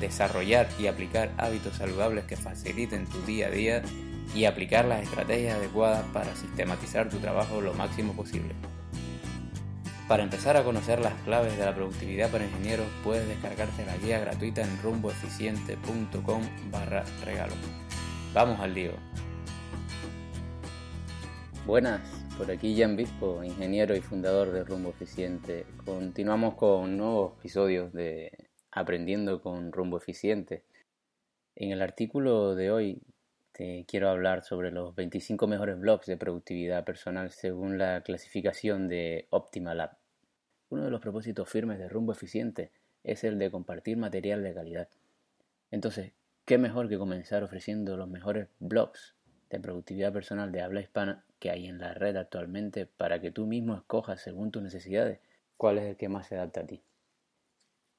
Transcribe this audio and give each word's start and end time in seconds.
desarrollar 0.00 0.68
y 0.78 0.86
aplicar 0.86 1.30
hábitos 1.38 1.76
saludables 1.76 2.24
que 2.24 2.36
faciliten 2.36 3.06
tu 3.06 3.20
día 3.22 3.48
a 3.48 3.50
día 3.50 3.82
y 4.34 4.44
aplicar 4.46 4.84
las 4.84 5.02
estrategias 5.02 5.56
adecuadas 5.56 6.04
para 6.12 6.34
sistematizar 6.34 7.08
tu 7.08 7.18
trabajo 7.18 7.60
lo 7.60 7.74
máximo 7.74 8.14
posible. 8.14 8.54
Para 10.08 10.22
empezar 10.22 10.56
a 10.56 10.64
conocer 10.64 11.00
las 11.00 11.14
claves 11.22 11.56
de 11.56 11.64
la 11.64 11.74
productividad 11.74 12.30
para 12.30 12.44
ingenieros, 12.44 12.86
puedes 13.02 13.26
descargarte 13.26 13.86
la 13.86 13.96
guía 13.96 14.18
gratuita 14.18 14.62
en 14.62 14.82
rumboeficiente.com 14.82 16.42
barra 16.70 17.04
regalo. 17.24 17.54
Vamos 18.34 18.60
al 18.60 18.74
lío. 18.74 18.92
Buenas, 21.66 22.02
por 22.36 22.50
aquí 22.50 22.78
Jan 22.78 22.96
Bispo, 22.96 23.42
ingeniero 23.42 23.96
y 23.96 24.02
fundador 24.02 24.52
de 24.52 24.64
Rumbo 24.64 24.90
Eficiente. 24.90 25.64
Continuamos 25.86 26.54
con 26.54 26.98
nuevos 26.98 27.38
episodios 27.38 27.90
de 27.94 28.32
Aprendiendo 28.76 29.40
con 29.40 29.70
Rumbo 29.70 29.98
Eficiente. 29.98 30.64
En 31.54 31.70
el 31.70 31.80
artículo 31.80 32.56
de 32.56 32.72
hoy 32.72 33.02
te 33.52 33.84
quiero 33.86 34.08
hablar 34.08 34.42
sobre 34.42 34.72
los 34.72 34.96
25 34.96 35.46
mejores 35.46 35.78
blogs 35.78 36.06
de 36.06 36.16
productividad 36.16 36.84
personal 36.84 37.30
según 37.30 37.78
la 37.78 38.02
clasificación 38.02 38.88
de 38.88 39.28
Optimalab. 39.30 39.96
Uno 40.70 40.82
de 40.82 40.90
los 40.90 41.00
propósitos 41.00 41.48
firmes 41.48 41.78
de 41.78 41.88
Rumbo 41.88 42.10
Eficiente 42.10 42.72
es 43.04 43.22
el 43.22 43.38
de 43.38 43.52
compartir 43.52 43.96
material 43.96 44.42
de 44.42 44.54
calidad. 44.54 44.88
Entonces, 45.70 46.10
¿qué 46.44 46.58
mejor 46.58 46.88
que 46.88 46.98
comenzar 46.98 47.44
ofreciendo 47.44 47.96
los 47.96 48.08
mejores 48.08 48.48
blogs 48.58 49.14
de 49.50 49.60
productividad 49.60 50.12
personal 50.12 50.50
de 50.50 50.62
habla 50.62 50.80
hispana 50.80 51.24
que 51.38 51.50
hay 51.50 51.68
en 51.68 51.78
la 51.78 51.94
red 51.94 52.16
actualmente 52.16 52.86
para 52.86 53.20
que 53.20 53.30
tú 53.30 53.46
mismo 53.46 53.76
escojas 53.76 54.20
según 54.20 54.50
tus 54.50 54.64
necesidades 54.64 55.20
cuál 55.56 55.78
es 55.78 55.84
el 55.84 55.96
que 55.96 56.08
más 56.08 56.26
se 56.26 56.34
adapta 56.34 56.62
a 56.62 56.66
ti? 56.66 56.82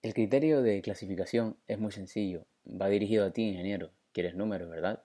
El 0.06 0.14
criterio 0.14 0.62
de 0.62 0.84
clasificación 0.84 1.58
es 1.66 1.80
muy 1.80 1.92
sencillo, 1.92 2.46
va 2.64 2.90
dirigido 2.90 3.26
a 3.26 3.32
ti, 3.32 3.42
ingeniero, 3.42 3.90
quieres 4.12 4.36
números, 4.36 4.70
¿verdad? 4.70 5.02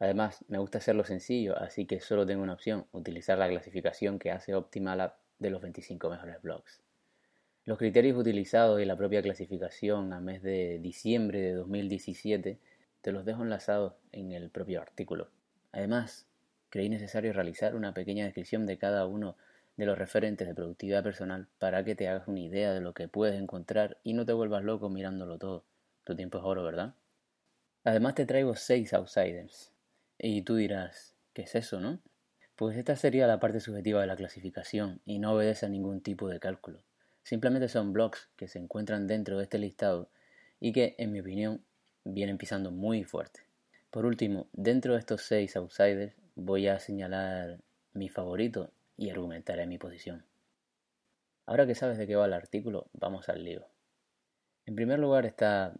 Además, 0.00 0.44
me 0.48 0.58
gusta 0.58 0.78
hacerlo 0.78 1.04
sencillo, 1.04 1.56
así 1.56 1.86
que 1.86 2.00
solo 2.00 2.26
tengo 2.26 2.42
una 2.42 2.54
opción, 2.54 2.88
utilizar 2.90 3.38
la 3.38 3.48
clasificación 3.48 4.18
que 4.18 4.32
hace 4.32 4.56
Optimal 4.56 5.12
de 5.38 5.50
los 5.50 5.62
25 5.62 6.10
mejores 6.10 6.42
blogs. 6.42 6.82
Los 7.64 7.78
criterios 7.78 8.18
utilizados 8.18 8.80
y 8.80 8.86
la 8.86 8.96
propia 8.96 9.22
clasificación 9.22 10.12
a 10.12 10.18
mes 10.18 10.42
de 10.42 10.80
diciembre 10.80 11.40
de 11.40 11.52
2017 11.52 12.58
te 13.02 13.12
los 13.12 13.24
dejo 13.24 13.44
enlazados 13.44 13.94
en 14.10 14.32
el 14.32 14.50
propio 14.50 14.80
artículo. 14.82 15.30
Además, 15.70 16.26
creí 16.70 16.88
necesario 16.88 17.32
realizar 17.32 17.76
una 17.76 17.94
pequeña 17.94 18.24
descripción 18.24 18.66
de 18.66 18.78
cada 18.78 19.06
uno 19.06 19.36
de 19.78 19.86
los 19.86 19.96
referentes 19.96 20.46
de 20.46 20.54
productividad 20.54 21.04
personal 21.04 21.46
para 21.58 21.84
que 21.84 21.94
te 21.94 22.08
hagas 22.08 22.26
una 22.26 22.40
idea 22.40 22.74
de 22.74 22.80
lo 22.80 22.92
que 22.94 23.06
puedes 23.06 23.40
encontrar 23.40 23.96
y 24.02 24.12
no 24.12 24.26
te 24.26 24.32
vuelvas 24.32 24.64
loco 24.64 24.90
mirándolo 24.90 25.38
todo. 25.38 25.64
Tu 26.02 26.16
tiempo 26.16 26.38
es 26.38 26.44
oro, 26.44 26.64
¿verdad? 26.64 26.94
Además 27.84 28.16
te 28.16 28.26
traigo 28.26 28.56
seis 28.56 28.92
outsiders. 28.92 29.72
Y 30.18 30.42
tú 30.42 30.56
dirás, 30.56 31.14
¿qué 31.32 31.42
es 31.42 31.54
eso, 31.54 31.80
no? 31.80 32.00
Pues 32.56 32.76
esta 32.76 32.96
sería 32.96 33.28
la 33.28 33.38
parte 33.38 33.60
subjetiva 33.60 34.00
de 34.00 34.08
la 34.08 34.16
clasificación 34.16 35.00
y 35.04 35.20
no 35.20 35.32
obedece 35.32 35.66
a 35.66 35.68
ningún 35.68 36.00
tipo 36.00 36.28
de 36.28 36.40
cálculo. 36.40 36.82
Simplemente 37.22 37.68
son 37.68 37.92
blogs 37.92 38.30
que 38.34 38.48
se 38.48 38.58
encuentran 38.58 39.06
dentro 39.06 39.38
de 39.38 39.44
este 39.44 39.60
listado 39.60 40.10
y 40.58 40.72
que, 40.72 40.96
en 40.98 41.12
mi 41.12 41.20
opinión, 41.20 41.62
vienen 42.02 42.36
pisando 42.36 42.72
muy 42.72 43.04
fuerte. 43.04 43.42
Por 43.90 44.06
último, 44.06 44.48
dentro 44.52 44.94
de 44.94 44.98
estos 44.98 45.22
seis 45.22 45.54
outsiders 45.54 46.16
voy 46.34 46.66
a 46.66 46.80
señalar 46.80 47.60
mi 47.92 48.08
favorito 48.08 48.72
y 48.98 49.08
argumentaré 49.08 49.66
mi 49.66 49.78
posición. 49.78 50.26
Ahora 51.46 51.66
que 51.66 51.74
sabes 51.74 51.96
de 51.96 52.06
qué 52.06 52.16
va 52.16 52.26
el 52.26 52.34
artículo, 52.34 52.90
vamos 52.92 53.30
al 53.30 53.42
lío. 53.42 53.66
En 54.66 54.74
primer 54.74 54.98
lugar 54.98 55.24
está 55.24 55.72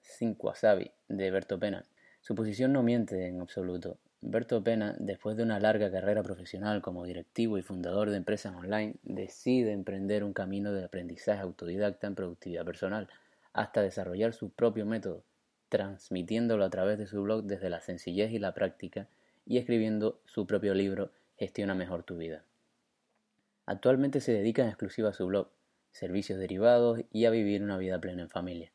Cinco 0.00 0.46
Wasabi 0.46 0.90
de 1.08 1.30
Berto 1.30 1.58
Pena. 1.58 1.84
Su 2.22 2.34
posición 2.34 2.72
no 2.72 2.82
miente 2.82 3.26
en 3.26 3.40
absoluto. 3.42 3.98
Berto 4.22 4.62
Pena, 4.62 4.96
después 4.98 5.36
de 5.36 5.42
una 5.42 5.60
larga 5.60 5.90
carrera 5.90 6.22
profesional 6.22 6.80
como 6.80 7.04
directivo 7.04 7.58
y 7.58 7.62
fundador 7.62 8.08
de 8.10 8.16
empresas 8.16 8.54
online, 8.54 8.94
decide 9.02 9.72
emprender 9.72 10.24
un 10.24 10.32
camino 10.32 10.72
de 10.72 10.84
aprendizaje 10.84 11.42
autodidacta 11.42 12.06
en 12.06 12.14
productividad 12.14 12.64
personal, 12.64 13.08
hasta 13.52 13.82
desarrollar 13.82 14.32
su 14.32 14.50
propio 14.50 14.86
método, 14.86 15.24
transmitiéndolo 15.68 16.64
a 16.64 16.70
través 16.70 16.98
de 16.98 17.06
su 17.06 17.22
blog 17.22 17.44
desde 17.44 17.68
la 17.68 17.80
sencillez 17.80 18.30
y 18.32 18.38
la 18.38 18.54
práctica 18.54 19.08
y 19.44 19.58
escribiendo 19.58 20.20
su 20.24 20.46
propio 20.46 20.74
libro 20.74 21.12
Gestiona 21.36 21.74
mejor 21.74 22.02
tu 22.02 22.16
vida. 22.16 22.44
Actualmente 23.70 24.20
se 24.20 24.32
dedica 24.32 24.62
en 24.62 24.68
exclusiva 24.68 25.10
a 25.10 25.12
su 25.12 25.26
blog, 25.26 25.48
servicios 25.92 26.40
derivados 26.40 27.02
y 27.12 27.26
a 27.26 27.30
vivir 27.30 27.62
una 27.62 27.78
vida 27.78 28.00
plena 28.00 28.22
en 28.22 28.28
familia. 28.28 28.72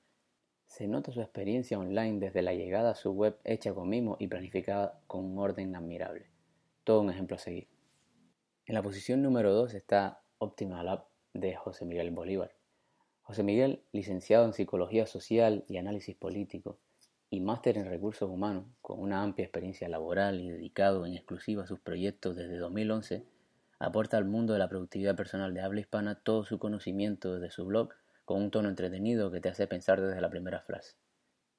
Se 0.68 0.88
nota 0.88 1.12
su 1.12 1.20
experiencia 1.20 1.78
online 1.78 2.22
desde 2.22 2.42
la 2.42 2.54
llegada 2.54 2.92
a 2.92 2.96
su 2.96 3.12
web 3.12 3.38
hecha 3.44 3.74
con 3.74 3.90
mimo 3.90 4.16
y 4.22 4.28
planificada 4.28 5.02
con 5.08 5.26
un 5.26 5.38
orden 5.38 5.76
admirable. 5.76 6.30
Todo 6.86 7.02
un 7.02 7.10
ejemplo 7.10 7.36
a 7.36 7.40
seguir. 7.40 7.68
En 8.68 8.74
la 8.74 8.82
posición 8.82 9.22
número 9.22 9.52
2 9.52 9.74
está 9.74 10.22
Optimal 10.38 10.88
App 10.88 11.10
de 11.34 11.58
José 11.58 11.84
Miguel 11.84 12.12
Bolívar. 12.12 12.56
José 13.24 13.44
Miguel, 13.44 13.84
licenciado 13.92 14.46
en 14.46 14.54
Psicología 14.54 15.08
Social 15.08 15.66
y 15.68 15.76
Análisis 15.76 16.16
Político 16.16 16.80
y 17.30 17.42
máster 17.42 17.78
en 17.78 17.90
Recursos 17.90 18.30
Humanos, 18.30 18.64
con 18.82 19.02
una 19.02 19.24
amplia 19.24 19.44
experiencia 19.44 19.90
laboral 19.90 20.40
y 20.40 20.52
dedicado 20.52 21.06
en 21.06 21.16
exclusiva 21.16 21.64
a 21.64 21.68
sus 21.68 21.82
proyectos 21.82 22.38
desde 22.38 22.56
2011, 22.56 23.35
aporta 23.80 24.18
al 24.18 24.26
mundo 24.26 24.54
de 24.54 24.60
la 24.60 24.70
productividad 24.70 25.16
personal 25.16 25.54
de 25.54 25.62
habla 25.62 25.82
hispana 25.82 26.16
todo 26.16 26.46
su 26.46 26.60
conocimiento 26.60 27.36
desde 27.36 27.52
su 27.52 27.66
blog 27.66 27.90
con 28.24 28.42
un 28.42 28.52
tono 28.52 28.70
entretenido 28.70 29.32
que 29.32 29.42
te 29.42 29.50
hace 29.50 29.68
pensar 29.68 30.02
desde 30.02 30.22
la 30.22 30.30
primera 30.30 30.62
frase. 30.62 30.96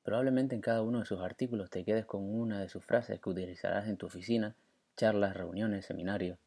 Probablemente 0.03 0.55
en 0.55 0.61
cada 0.61 0.83
uno 0.83 1.01
de 1.01 1.05
sus 1.05 1.21
artículos 1.21 1.71
te 1.71 1.85
quedes 1.85 2.07
con 2.07 2.23
una 2.23 2.61
de 2.61 2.69
sus 2.69 2.85
frases 2.85 3.21
que 3.21 3.31
utilizarás 3.31 3.89
en 3.89 3.97
tu 3.97 4.07
oficina, 4.07 4.57
charlas, 4.97 5.37
reuniones, 5.37 5.85
seminarios. 5.85 6.39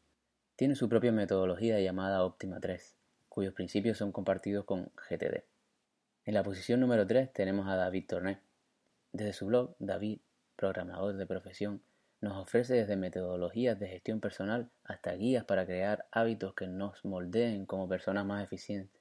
Tiene 0.56 0.74
su 0.74 0.88
propia 0.88 1.12
metodología 1.12 1.78
llamada 1.80 2.24
Optima 2.24 2.58
3, 2.60 2.96
cuyos 3.28 3.54
principios 3.54 3.98
son 3.98 4.12
compartidos 4.12 4.64
con 4.64 4.90
GTD. 5.08 5.44
En 6.24 6.34
la 6.34 6.42
posición 6.42 6.80
número 6.80 7.06
3 7.06 7.32
tenemos 7.32 7.68
a 7.68 7.76
David 7.76 8.06
Torné. 8.06 8.40
Desde 9.12 9.32
su 9.32 9.46
blog, 9.46 9.74
David, 9.78 10.20
programador 10.56 11.16
de 11.16 11.26
profesión, 11.26 11.82
nos 12.20 12.36
ofrece 12.36 12.74
desde 12.74 12.96
metodologías 12.96 13.78
de 13.78 13.88
gestión 13.88 14.20
personal 14.20 14.70
hasta 14.84 15.12
guías 15.14 15.44
para 15.44 15.64
crear 15.64 16.06
hábitos 16.12 16.54
que 16.54 16.66
nos 16.66 17.04
moldeen 17.04 17.64
como 17.64 17.88
personas 17.88 18.26
más 18.26 18.44
eficientes, 18.44 19.00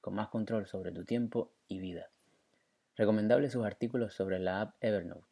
con 0.00 0.14
más 0.14 0.28
control 0.28 0.66
sobre 0.66 0.92
tu 0.92 1.04
tiempo 1.04 1.50
y 1.66 1.80
vida. 1.80 2.10
Recomendable 2.96 3.48
sus 3.48 3.64
artículos 3.64 4.12
sobre 4.12 4.38
la 4.38 4.60
app 4.60 4.74
Evernote. 4.80 5.26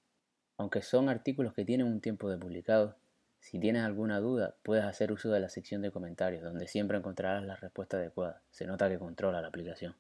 Aunque 0.57 0.81
son 0.81 1.09
artículos 1.09 1.53
que 1.53 1.67
tienen 1.67 1.87
un 1.87 2.01
tiempo 2.01 2.31
de 2.31 2.39
publicados, 2.39 2.95
si 3.39 3.61
tienes 3.61 3.83
alguna 3.83 4.19
duda 4.19 4.57
puedes 4.63 4.85
hacer 4.85 5.13
uso 5.13 5.31
de 5.31 5.41
la 5.41 5.51
sección 5.51 5.83
de 5.83 5.91
comentarios, 5.91 6.43
donde 6.43 6.67
siempre 6.67 6.97
encontrarás 6.97 7.45
la 7.45 7.57
respuesta 7.57 7.99
adecuada. 7.99 8.43
Se 8.51 8.67
nota 8.67 8.89
que 8.89 8.99
controla 8.99 9.43
la 9.43 9.49
aplicación. 9.49 9.95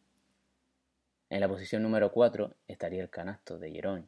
En 1.28 1.40
la 1.40 1.48
posición 1.48 1.82
número 1.82 2.12
4 2.12 2.54
estaría 2.66 3.02
el 3.02 3.10
canasto 3.10 3.58
de 3.58 3.72
Jerome, 3.72 4.06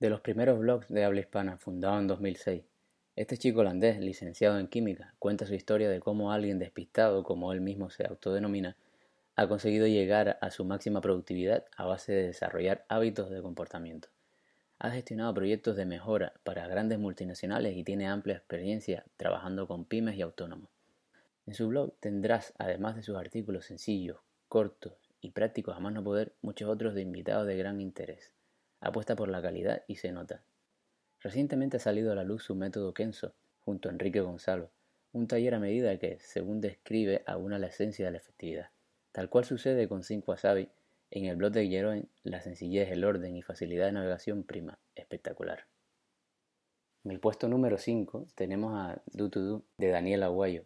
de 0.00 0.10
los 0.10 0.20
primeros 0.20 0.58
blogs 0.58 0.88
de 0.88 1.04
habla 1.04 1.20
hispana, 1.20 1.56
fundado 1.56 1.98
en 2.00 2.08
2006. 2.08 2.64
Este 3.14 3.38
chico 3.38 3.60
holandés, 3.60 4.00
licenciado 4.00 4.58
en 4.58 4.66
química, 4.66 5.14
cuenta 5.20 5.46
su 5.46 5.54
historia 5.54 5.88
de 5.88 6.00
cómo 6.00 6.32
alguien 6.32 6.58
despistado, 6.58 7.22
como 7.22 7.52
él 7.52 7.60
mismo 7.60 7.90
se 7.90 8.04
autodenomina, 8.04 8.76
ha 9.36 9.46
conseguido 9.46 9.86
llegar 9.86 10.36
a 10.40 10.50
su 10.50 10.64
máxima 10.64 11.00
productividad 11.00 11.64
a 11.76 11.84
base 11.84 12.12
de 12.12 12.26
desarrollar 12.26 12.84
hábitos 12.88 13.30
de 13.30 13.40
comportamiento. 13.40 14.08
Ha 14.80 14.90
gestionado 14.90 15.32
proyectos 15.32 15.76
de 15.76 15.86
mejora 15.86 16.32
para 16.42 16.66
grandes 16.66 16.98
multinacionales 16.98 17.76
y 17.76 17.84
tiene 17.84 18.08
amplia 18.08 18.36
experiencia 18.36 19.04
trabajando 19.16 19.68
con 19.68 19.84
pymes 19.84 20.16
y 20.16 20.22
autónomos. 20.22 20.70
En 21.46 21.54
su 21.54 21.68
blog 21.68 21.94
tendrás, 22.00 22.52
además 22.58 22.96
de 22.96 23.02
sus 23.02 23.16
artículos 23.16 23.66
sencillos, 23.66 24.18
cortos 24.48 24.94
y 25.20 25.30
prácticos 25.30 25.76
a 25.76 25.80
más 25.80 25.92
no 25.92 26.02
poder, 26.02 26.32
muchos 26.42 26.68
otros 26.68 26.94
de 26.94 27.02
invitados 27.02 27.46
de 27.46 27.56
gran 27.56 27.80
interés 27.80 28.34
apuesta 28.84 29.16
por 29.16 29.28
la 29.28 29.42
calidad 29.42 29.82
y 29.88 29.96
se 29.96 30.12
nota. 30.12 30.42
Recientemente 31.20 31.78
ha 31.78 31.80
salido 31.80 32.12
a 32.12 32.14
la 32.14 32.22
luz 32.22 32.44
su 32.44 32.54
método 32.54 32.92
Kenso, 32.92 33.34
junto 33.64 33.88
a 33.88 33.92
Enrique 33.92 34.20
Gonzalo, 34.20 34.70
un 35.12 35.26
taller 35.26 35.54
a 35.54 35.58
medida 35.58 35.98
que, 35.98 36.18
según 36.20 36.60
describe, 36.60 37.22
aúna 37.26 37.58
la 37.58 37.68
esencia 37.68 38.04
de 38.04 38.10
la 38.10 38.18
efectividad. 38.18 38.70
Tal 39.10 39.30
cual 39.30 39.44
sucede 39.44 39.88
con 39.88 40.02
5 40.02 40.30
Wasabi, 40.30 40.68
En 41.10 41.24
el 41.26 41.36
blog 41.36 41.52
de 41.52 41.62
Guillermo, 41.62 42.02
la 42.24 42.42
sencillez, 42.42 42.90
el 42.90 43.04
orden 43.04 43.36
y 43.36 43.42
facilidad 43.42 43.86
de 43.86 43.92
navegación 43.92 44.42
prima. 44.42 44.78
Espectacular. 44.96 45.66
En 47.04 47.12
el 47.12 47.20
puesto 47.20 47.48
número 47.48 47.78
5 47.78 48.26
tenemos 48.34 48.74
a 48.74 49.00
Do 49.12 49.30
To 49.30 49.40
Do 49.40 49.62
de 49.78 49.88
Daniel 49.88 50.24
Aguayo. 50.24 50.64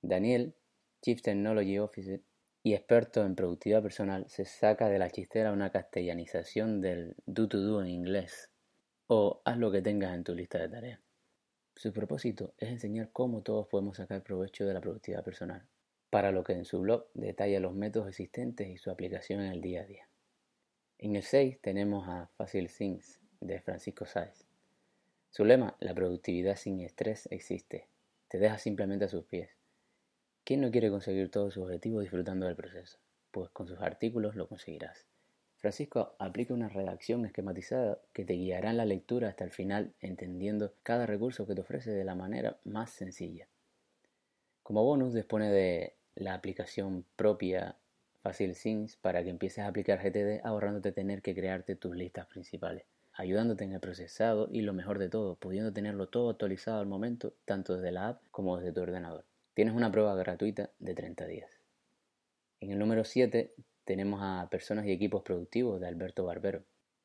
Daniel, 0.00 0.54
Chief 1.02 1.20
Technology 1.20 1.78
Officer 1.78 2.20
y 2.62 2.74
experto 2.74 3.24
en 3.24 3.34
productividad 3.34 3.82
personal, 3.82 4.28
se 4.28 4.44
saca 4.44 4.88
de 4.88 4.98
la 4.98 5.10
chistera 5.10 5.52
una 5.52 5.70
castellanización 5.70 6.80
del 6.80 7.16
Do 7.26 7.48
To 7.48 7.60
Do 7.60 7.82
en 7.82 7.88
inglés 7.88 8.50
o 9.06 9.42
haz 9.44 9.58
lo 9.58 9.70
que 9.70 9.82
tengas 9.82 10.14
en 10.14 10.24
tu 10.24 10.34
lista 10.34 10.58
de 10.58 10.68
tareas. 10.68 11.00
Su 11.74 11.92
propósito 11.92 12.54
es 12.58 12.70
enseñar 12.70 13.10
cómo 13.12 13.42
todos 13.42 13.66
podemos 13.66 13.96
sacar 13.96 14.22
provecho 14.22 14.64
de 14.64 14.74
la 14.74 14.80
productividad 14.80 15.24
personal, 15.24 15.66
para 16.10 16.30
lo 16.30 16.44
que 16.44 16.52
en 16.52 16.64
su 16.64 16.80
blog 16.80 17.06
detalla 17.14 17.58
los 17.58 17.74
métodos 17.74 18.08
existentes 18.08 18.68
y 18.68 18.76
su 18.76 18.90
aplicación 18.90 19.40
en 19.40 19.52
el 19.52 19.60
día 19.60 19.82
a 19.82 19.86
día. 19.86 20.08
En 20.98 21.16
el 21.16 21.22
6 21.22 21.60
tenemos 21.60 22.08
a 22.08 22.30
Facile 22.36 22.68
Things 22.68 23.20
de 23.40 23.60
Francisco 23.60 24.06
Sáez. 24.06 24.46
Su 25.30 25.44
lema, 25.44 25.76
la 25.80 25.94
productividad 25.94 26.56
sin 26.56 26.80
estrés 26.80 27.26
existe, 27.32 27.88
te 28.28 28.38
deja 28.38 28.58
simplemente 28.58 29.06
a 29.06 29.08
sus 29.08 29.24
pies. 29.24 29.50
¿Quién 30.44 30.60
no 30.60 30.72
quiere 30.72 30.90
conseguir 30.90 31.30
todos 31.30 31.54
sus 31.54 31.62
objetivos 31.62 32.02
disfrutando 32.02 32.46
del 32.46 32.56
proceso? 32.56 32.98
Pues 33.30 33.48
con 33.50 33.68
sus 33.68 33.80
artículos 33.80 34.34
lo 34.34 34.48
conseguirás. 34.48 35.06
Francisco 35.58 36.16
aplica 36.18 36.52
una 36.52 36.68
redacción 36.68 37.24
esquematizada 37.24 38.00
que 38.12 38.24
te 38.24 38.32
guiará 38.32 38.70
en 38.70 38.78
la 38.78 38.84
lectura 38.84 39.28
hasta 39.28 39.44
el 39.44 39.52
final, 39.52 39.94
entendiendo 40.00 40.74
cada 40.82 41.06
recurso 41.06 41.46
que 41.46 41.54
te 41.54 41.60
ofrece 41.60 41.92
de 41.92 42.02
la 42.02 42.16
manera 42.16 42.58
más 42.64 42.90
sencilla. 42.90 43.46
Como 44.64 44.82
bonus 44.82 45.14
dispone 45.14 45.48
de 45.48 45.94
la 46.16 46.34
aplicación 46.34 47.04
propia 47.14 47.76
Things 48.24 48.96
para 48.96 49.22
que 49.22 49.30
empieces 49.30 49.60
a 49.60 49.68
aplicar 49.68 50.00
GTD 50.00 50.44
ahorrándote 50.44 50.90
tener 50.90 51.22
que 51.22 51.36
crearte 51.36 51.76
tus 51.76 51.94
listas 51.94 52.26
principales, 52.26 52.84
ayudándote 53.12 53.62
en 53.62 53.74
el 53.74 53.80
procesado 53.80 54.48
y 54.50 54.62
lo 54.62 54.72
mejor 54.72 54.98
de 54.98 55.08
todo, 55.08 55.36
pudiendo 55.36 55.72
tenerlo 55.72 56.08
todo 56.08 56.30
actualizado 56.30 56.80
al 56.80 56.86
momento, 56.86 57.32
tanto 57.44 57.76
desde 57.76 57.92
la 57.92 58.08
app 58.08 58.22
como 58.32 58.58
desde 58.58 58.72
tu 58.72 58.80
ordenador. 58.80 59.24
Tienes 59.54 59.74
una 59.74 59.92
prueba 59.92 60.14
gratuita 60.14 60.70
de 60.78 60.94
30 60.94 61.26
días. 61.26 61.50
En 62.60 62.70
el 62.70 62.78
número 62.78 63.04
7 63.04 63.52
tenemos 63.84 64.20
a 64.22 64.48
Personas 64.50 64.86
y 64.86 64.92
Equipos 64.92 65.22
Productivos 65.22 65.78
de 65.78 65.86
Alberto 65.86 66.24
Barbero, 66.24 66.62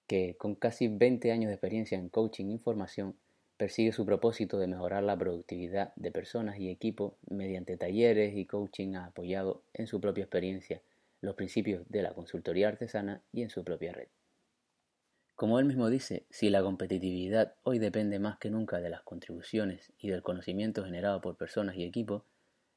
que 0.07 0.37
con 0.37 0.55
casi 0.55 0.87
20 0.87 1.33
años 1.33 1.49
de 1.49 1.55
experiencia 1.55 1.97
en 1.97 2.07
coaching 2.07 2.45
e 2.45 2.53
información 2.53 3.17
persigue 3.57 3.91
su 3.91 4.05
propósito 4.05 4.59
de 4.59 4.67
mejorar 4.67 5.03
la 5.03 5.17
productividad 5.17 5.91
de 5.97 6.09
personas 6.09 6.57
y 6.57 6.69
equipos 6.69 7.15
mediante 7.29 7.75
talleres 7.75 8.37
y 8.37 8.45
coaching 8.45 8.95
apoyado 8.95 9.63
en 9.73 9.87
su 9.87 9.99
propia 9.99 10.23
experiencia, 10.23 10.81
los 11.19 11.35
principios 11.35 11.83
de 11.89 12.01
la 12.01 12.13
consultoría 12.13 12.69
artesana 12.69 13.21
y 13.33 13.41
en 13.41 13.49
su 13.49 13.65
propia 13.65 13.91
red. 13.91 14.07
Como 15.35 15.59
él 15.59 15.65
mismo 15.65 15.89
dice, 15.89 16.25
si 16.29 16.49
la 16.49 16.63
competitividad 16.63 17.55
hoy 17.63 17.77
depende 17.77 18.19
más 18.19 18.37
que 18.37 18.49
nunca 18.49 18.79
de 18.79 18.89
las 18.89 19.01
contribuciones 19.01 19.91
y 19.99 20.07
del 20.07 20.23
conocimiento 20.23 20.85
generado 20.85 21.19
por 21.19 21.35
personas 21.35 21.75
y 21.75 21.83
equipos, 21.83 22.23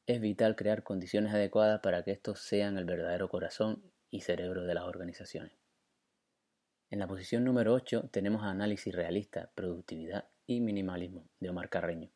es 0.06 0.20
vital 0.20 0.56
crear 0.56 0.82
condiciones 0.82 1.32
adecuadas 1.32 1.80
para 1.80 2.02
que 2.02 2.12
estos 2.12 2.40
sean 2.40 2.78
el 2.78 2.84
verdadero 2.84 3.28
corazón 3.28 3.82
y 4.10 4.22
cerebro 4.22 4.64
de 4.64 4.74
las 4.74 4.84
organizaciones. 4.84 5.52
En 6.90 6.98
la 6.98 7.06
posición 7.06 7.44
número 7.44 7.72
8 7.72 8.08
tenemos 8.10 8.42
análisis 8.42 8.94
realista, 8.94 9.50
productividad 9.54 10.28
y 10.46 10.60
minimalismo 10.60 11.28
de 11.38 11.50
Omar 11.50 11.68
Carreño. 11.68 12.10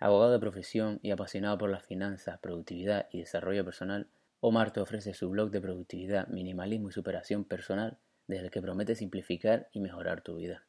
Abogado 0.00 0.32
de 0.32 0.40
profesión 0.40 0.98
y 1.02 1.12
apasionado 1.12 1.58
por 1.58 1.70
las 1.70 1.84
finanzas, 1.84 2.40
productividad 2.40 3.08
y 3.12 3.20
desarrollo 3.20 3.64
personal, 3.64 4.08
Omar 4.40 4.72
te 4.72 4.80
ofrece 4.80 5.14
su 5.14 5.30
blog 5.30 5.50
de 5.50 5.60
productividad, 5.60 6.28
minimalismo 6.28 6.88
y 6.88 6.92
superación 6.92 7.44
personal 7.44 7.98
desde 8.26 8.46
el 8.46 8.50
que 8.50 8.62
promete 8.62 8.94
simplificar 8.94 9.68
y 9.72 9.80
mejorar 9.80 10.22
tu 10.22 10.36
vida. 10.36 10.64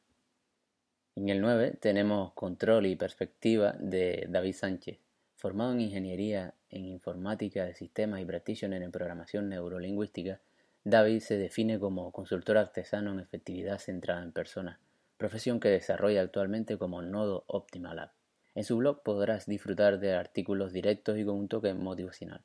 En 1.16 1.28
el 1.28 1.40
9 1.40 1.78
tenemos 1.80 2.32
Control 2.34 2.86
y 2.86 2.96
Perspectiva 2.96 3.74
de 3.78 4.26
David 4.28 4.54
Sánchez, 4.54 4.98
Formado 5.40 5.72
en 5.72 5.80
Ingeniería 5.80 6.52
en 6.68 6.84
Informática 6.84 7.64
de 7.64 7.74
Sistemas 7.74 8.20
y 8.20 8.26
Practitioner 8.26 8.82
en 8.82 8.92
Programación 8.92 9.48
Neurolingüística, 9.48 10.38
David 10.84 11.20
se 11.20 11.38
define 11.38 11.78
como 11.80 12.12
consultor 12.12 12.58
artesano 12.58 13.12
en 13.12 13.20
efectividad 13.20 13.78
centrada 13.78 14.22
en 14.22 14.32
personas, 14.32 14.80
profesión 15.16 15.58
que 15.58 15.70
desarrolla 15.70 16.20
actualmente 16.20 16.76
como 16.76 17.00
Nodo 17.00 17.44
Optimal 17.46 17.96
Lab. 17.96 18.10
En 18.54 18.64
su 18.64 18.76
blog 18.76 19.02
podrás 19.02 19.46
disfrutar 19.46 19.98
de 19.98 20.12
artículos 20.12 20.74
directos 20.74 21.16
y 21.16 21.24
con 21.24 21.36
un 21.36 21.48
toque 21.48 21.72
motivacional. 21.72 22.44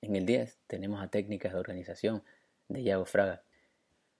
En 0.00 0.16
el 0.16 0.26
10 0.26 0.58
tenemos 0.66 1.00
a 1.00 1.10
Técnicas 1.10 1.52
de 1.52 1.60
Organización 1.60 2.24
de 2.66 2.82
Yago 2.82 3.04
Fraga. 3.04 3.44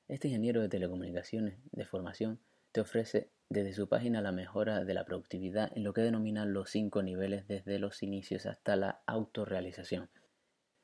Este 0.06 0.28
ingeniero 0.28 0.62
de 0.62 0.68
telecomunicaciones 0.68 1.58
de 1.72 1.84
formación 1.86 2.38
te 2.70 2.82
ofrece 2.82 3.30
desde 3.48 3.72
su 3.72 3.88
página 3.88 4.20
la 4.20 4.32
mejora 4.32 4.84
de 4.84 4.94
la 4.94 5.04
productividad 5.04 5.70
en 5.76 5.84
lo 5.84 5.92
que 5.92 6.02
denominan 6.02 6.52
los 6.52 6.70
cinco 6.70 7.02
niveles 7.02 7.46
desde 7.46 7.78
los 7.78 8.02
inicios 8.02 8.46
hasta 8.46 8.76
la 8.76 9.02
autorrealización. 9.06 10.10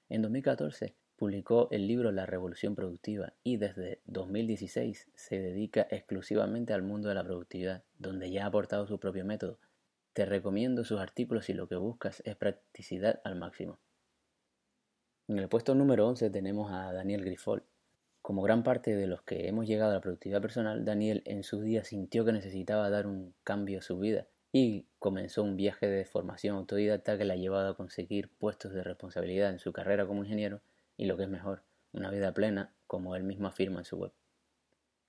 En 0.09 0.23
2014 0.23 0.95
publicó 1.17 1.69
el 1.71 1.87
libro 1.87 2.13
La 2.13 2.27
Revolución 2.27 2.75
Productiva 2.75 3.35
y 3.43 3.59
desde 3.59 4.01
2016 4.07 5.11
se 5.15 5.39
dedica 5.39 5.87
exclusivamente 5.91 6.73
al 6.73 6.83
mundo 6.83 7.09
de 7.09 7.15
la 7.15 7.25
productividad, 7.25 7.85
donde 7.99 8.31
ya 8.31 8.45
ha 8.45 8.47
aportado 8.49 8.87
su 8.87 8.99
propio 8.99 9.25
método. 9.25 9.59
Te 10.13 10.25
recomiendo 10.25 10.85
sus 10.85 10.99
artículos 10.99 11.45
si 11.45 11.53
lo 11.53 11.69
que 11.69 11.77
buscas 11.77 12.23
es 12.25 12.37
practicidad 12.37 13.21
al 13.23 13.37
máximo. 13.37 13.79
En 15.29 15.39
el 15.39 15.49
puesto 15.49 15.75
número 15.75 16.09
11 16.09 16.31
tenemos 16.31 16.73
a 16.73 16.93
Daniel 16.93 17.25
Grifol, 17.25 17.65
como 18.23 18.43
gran 18.43 18.63
parte 18.63 18.95
de 18.95 19.07
los 19.07 19.23
que 19.23 19.49
hemos 19.49 19.67
llegado 19.67 19.93
a 19.93 19.95
la 19.95 20.01
productividad 20.01 20.43
personal, 20.43 20.85
Daniel 20.85 21.23
en 21.25 21.43
sus 21.43 21.65
días 21.65 21.89
sintió 21.89 22.25
que 22.25 22.33
necesitaba 22.33 22.91
dar 22.91 23.07
un 23.07 23.35
cambio 23.45 23.79
a 23.79 23.83
su 23.83 23.99
vida 23.99 24.27
y 24.53 24.87
comenzó 24.99 25.43
un 25.43 25.57
viaje 25.57 25.87
de 25.89 26.05
formación 26.05 26.57
autodidacta 26.57 27.17
que 27.17 27.25
le 27.25 27.33
ha 27.33 27.37
llevado 27.37 27.71
a 27.71 27.77
conseguir 27.77 28.29
puestos 28.29 28.73
de 28.75 28.83
responsabilidad 28.83 29.51
en 29.51 29.59
su 29.59 29.73
carrera 29.73 30.07
como 30.07 30.25
ingeniero 30.25 30.61
y 30.97 31.07
lo 31.07 31.17
que 31.17 31.23
es 31.25 31.29
mejor, 31.29 31.63
una 31.93 32.11
vida 32.11 32.35
plena, 32.35 32.75
como 32.87 33.17
él 33.17 33.23
mismo 33.23 33.49
afirma 33.49 33.81
en 33.81 33.85
su 33.85 33.97
web. 33.97 34.13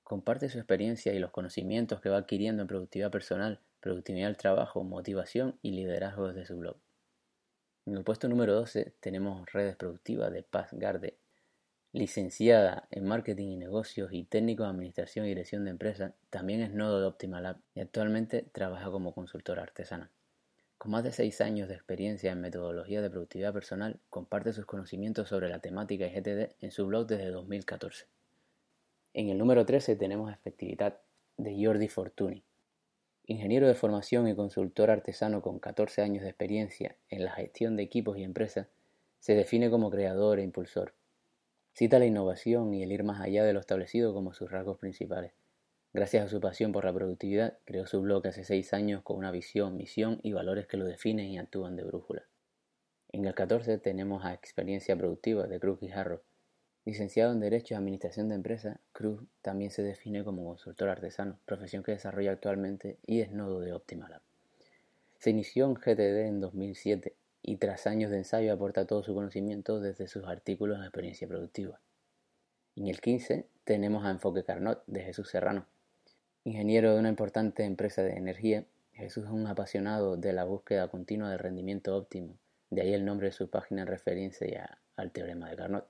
Comparte 0.03 0.49
su 0.49 0.57
experiencia 0.57 1.13
y 1.13 1.19
los 1.19 1.31
conocimientos 1.31 2.01
que 2.01 2.09
va 2.09 2.17
adquiriendo 2.17 2.61
en 2.61 2.67
productividad 2.67 3.11
personal, 3.11 3.59
productividad 3.81 4.27
del 4.27 4.37
trabajo, 4.37 4.83
motivación 4.83 5.57
y 5.61 5.71
liderazgo 5.71 6.27
desde 6.27 6.45
su 6.45 6.57
blog. 6.57 6.77
En 7.85 7.97
el 7.97 8.03
puesto 8.03 8.29
número 8.29 8.53
12 8.53 8.93
tenemos 8.99 9.51
redes 9.51 9.75
productivas 9.75 10.31
de 10.31 10.43
Paz 10.43 10.69
Garde 10.71 11.17
Licenciada 11.93 12.87
en 12.89 13.05
Marketing 13.05 13.49
y 13.49 13.57
Negocios 13.57 14.13
y 14.13 14.23
técnico 14.23 14.63
de 14.63 14.69
Administración 14.69 15.25
y 15.25 15.29
Dirección 15.29 15.65
de 15.65 15.71
Empresas, 15.71 16.13
también 16.29 16.61
es 16.61 16.71
nodo 16.71 17.01
de 17.01 17.07
Optimalab 17.07 17.57
y 17.75 17.81
actualmente 17.81 18.45
trabaja 18.53 18.89
como 18.89 19.13
consultora 19.13 19.63
artesana. 19.63 20.09
Con 20.77 20.91
más 20.91 21.03
de 21.03 21.11
seis 21.11 21.41
años 21.41 21.67
de 21.67 21.73
experiencia 21.73 22.31
en 22.31 22.39
metodología 22.39 23.01
de 23.01 23.09
productividad 23.09 23.51
personal, 23.51 23.99
comparte 24.09 24.53
sus 24.53 24.65
conocimientos 24.65 25.27
sobre 25.27 25.49
la 25.49 25.59
temática 25.59 26.07
GTD 26.07 26.55
en 26.61 26.71
su 26.71 26.87
blog 26.87 27.07
desde 27.07 27.29
2014. 27.29 28.05
En 29.13 29.27
el 29.27 29.37
número 29.37 29.65
13 29.65 29.97
tenemos 29.97 30.31
Efectividad 30.31 30.97
de 31.35 31.61
Jordi 31.61 31.89
Fortuny. 31.89 32.41
Ingeniero 33.25 33.67
de 33.67 33.75
formación 33.75 34.29
y 34.29 34.35
consultor 34.35 34.91
artesano 34.91 35.41
con 35.41 35.59
14 35.59 36.03
años 36.03 36.23
de 36.23 36.29
experiencia 36.29 36.95
en 37.09 37.25
la 37.25 37.33
gestión 37.33 37.75
de 37.75 37.83
equipos 37.83 38.17
y 38.17 38.23
empresas, 38.23 38.67
se 39.19 39.35
define 39.35 39.69
como 39.69 39.91
creador 39.91 40.39
e 40.39 40.43
impulsor 40.43 40.93
Cita 41.73 41.99
la 41.99 42.05
innovación 42.05 42.73
y 42.73 42.83
el 42.83 42.91
ir 42.91 43.03
más 43.03 43.21
allá 43.21 43.45
de 43.45 43.53
lo 43.53 43.59
establecido 43.59 44.13
como 44.13 44.33
sus 44.33 44.51
rasgos 44.51 44.77
principales. 44.77 45.31
Gracias 45.93 46.25
a 46.25 46.29
su 46.29 46.41
pasión 46.41 46.71
por 46.71 46.85
la 46.85 46.93
productividad, 46.93 47.57
creó 47.65 47.85
su 47.85 48.01
blog 48.01 48.27
hace 48.27 48.43
seis 48.43 48.73
años 48.73 49.03
con 49.03 49.17
una 49.17 49.31
visión, 49.31 49.77
misión 49.77 50.19
y 50.21 50.33
valores 50.33 50.67
que 50.67 50.77
lo 50.77 50.85
definen 50.85 51.27
y 51.27 51.37
actúan 51.37 51.75
de 51.75 51.83
brújula. 51.83 52.23
En 53.09 53.25
el 53.25 53.33
14 53.33 53.77
tenemos 53.77 54.23
a 54.25 54.33
Experiencia 54.33 54.95
Productiva 54.95 55.47
de 55.47 55.59
Cruz 55.59 55.79
Guijarro. 55.79 56.23
Licenciado 56.85 57.31
en 57.31 57.39
Derecho 57.39 57.73
y 57.73 57.77
Administración 57.77 58.29
de 58.29 58.35
Empresas, 58.35 58.79
Cruz 58.91 59.23
también 59.41 59.71
se 59.71 59.83
define 59.83 60.23
como 60.23 60.45
consultor 60.45 60.89
artesano, 60.89 61.39
profesión 61.45 61.83
que 61.83 61.91
desarrolla 61.93 62.31
actualmente 62.31 62.97
y 63.05 63.21
es 63.21 63.31
nodo 63.31 63.59
de 63.59 63.73
Optimalab. 63.73 64.21
Se 65.19 65.29
inició 65.29 65.65
en 65.65 65.75
GTD 65.75 66.27
en 66.27 66.39
2007 66.39 67.15
y 67.43 67.57
tras 67.57 67.87
años 67.87 68.11
de 68.11 68.17
ensayo 68.17 68.53
aporta 68.53 68.85
todo 68.85 69.03
su 69.03 69.13
conocimiento 69.13 69.79
desde 69.79 70.07
sus 70.07 70.25
artículos 70.25 70.77
en 70.77 70.83
experiencia 70.83 71.27
productiva. 71.27 71.79
En 72.75 72.87
el 72.87 73.01
15 73.01 73.47
tenemos 73.63 74.05
a 74.05 74.11
Enfoque 74.11 74.43
Carnot 74.43 74.83
de 74.87 75.01
Jesús 75.01 75.29
Serrano. 75.29 75.65
Ingeniero 76.43 76.93
de 76.93 76.99
una 76.99 77.09
importante 77.09 77.63
empresa 77.63 78.03
de 78.03 78.15
energía, 78.15 78.65
Jesús 78.93 79.25
es 79.25 79.31
un 79.31 79.47
apasionado 79.47 80.17
de 80.17 80.33
la 80.33 80.43
búsqueda 80.43 80.87
continua 80.89 81.29
del 81.29 81.39
rendimiento 81.39 81.95
óptimo, 81.95 82.37
de 82.69 82.81
ahí 82.81 82.93
el 82.93 83.05
nombre 83.05 83.27
de 83.27 83.33
su 83.33 83.49
página 83.49 83.81
en 83.81 83.87
referencia 83.87 84.79
al 84.95 85.11
teorema 85.11 85.49
de 85.49 85.55
Carnot. 85.55 85.87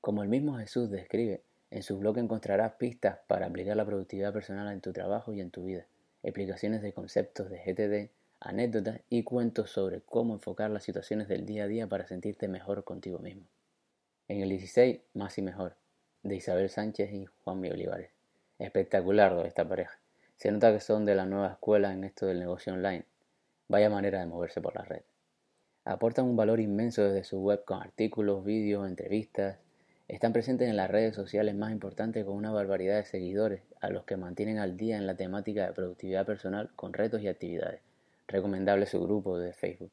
Como 0.00 0.22
el 0.22 0.28
mismo 0.28 0.56
Jesús 0.58 0.90
describe, 0.90 1.42
en 1.70 1.82
su 1.82 1.98
blog 1.98 2.18
encontrarás 2.18 2.72
pistas 2.74 3.18
para 3.26 3.46
aplicar 3.46 3.76
la 3.76 3.86
productividad 3.86 4.32
personal 4.32 4.72
en 4.72 4.80
tu 4.80 4.92
trabajo 4.92 5.32
y 5.32 5.40
en 5.40 5.50
tu 5.50 5.64
vida, 5.64 5.86
explicaciones 6.22 6.82
de 6.82 6.92
conceptos 6.92 7.48
de 7.48 7.58
GTD, 7.58 8.19
anécdotas 8.40 9.00
y 9.10 9.22
cuentos 9.22 9.70
sobre 9.70 10.00
cómo 10.00 10.34
enfocar 10.34 10.70
las 10.70 10.82
situaciones 10.82 11.28
del 11.28 11.44
día 11.44 11.64
a 11.64 11.68
día 11.68 11.86
para 11.86 12.06
sentirte 12.06 12.48
mejor 12.48 12.84
contigo 12.84 13.18
mismo. 13.18 13.44
En 14.28 14.40
el 14.40 14.48
16, 14.48 15.00
Más 15.14 15.36
y 15.36 15.42
Mejor, 15.42 15.76
de 16.22 16.36
Isabel 16.36 16.70
Sánchez 16.70 17.12
y 17.12 17.26
Juan 17.26 17.60
Mi 17.60 17.70
Olivares. 17.70 18.10
Espectacular 18.58 19.46
esta 19.46 19.68
pareja. 19.68 19.98
Se 20.36 20.50
nota 20.50 20.72
que 20.72 20.80
son 20.80 21.04
de 21.04 21.14
la 21.14 21.26
nueva 21.26 21.52
escuela 21.52 21.92
en 21.92 22.04
esto 22.04 22.26
del 22.26 22.40
negocio 22.40 22.72
online. 22.72 23.04
Vaya 23.68 23.90
manera 23.90 24.20
de 24.20 24.26
moverse 24.26 24.60
por 24.60 24.74
la 24.74 24.84
red. 24.84 25.02
Aportan 25.84 26.24
un 26.24 26.36
valor 26.36 26.60
inmenso 26.60 27.02
desde 27.02 27.24
su 27.24 27.40
web 27.40 27.64
con 27.64 27.82
artículos, 27.82 28.44
vídeos, 28.44 28.88
entrevistas. 28.88 29.58
Están 30.08 30.32
presentes 30.32 30.68
en 30.68 30.76
las 30.76 30.90
redes 30.90 31.14
sociales 31.14 31.54
más 31.54 31.72
importantes 31.72 32.24
con 32.24 32.34
una 32.34 32.52
barbaridad 32.52 32.96
de 32.96 33.04
seguidores 33.04 33.62
a 33.80 33.90
los 33.90 34.04
que 34.04 34.16
mantienen 34.16 34.58
al 34.58 34.76
día 34.76 34.96
en 34.96 35.06
la 35.06 35.16
temática 35.16 35.66
de 35.66 35.72
productividad 35.72 36.24
personal 36.24 36.70
con 36.74 36.92
retos 36.92 37.20
y 37.22 37.28
actividades. 37.28 37.80
Recomendable 38.30 38.86
su 38.86 39.02
grupo 39.02 39.38
de 39.38 39.52
Facebook. 39.52 39.90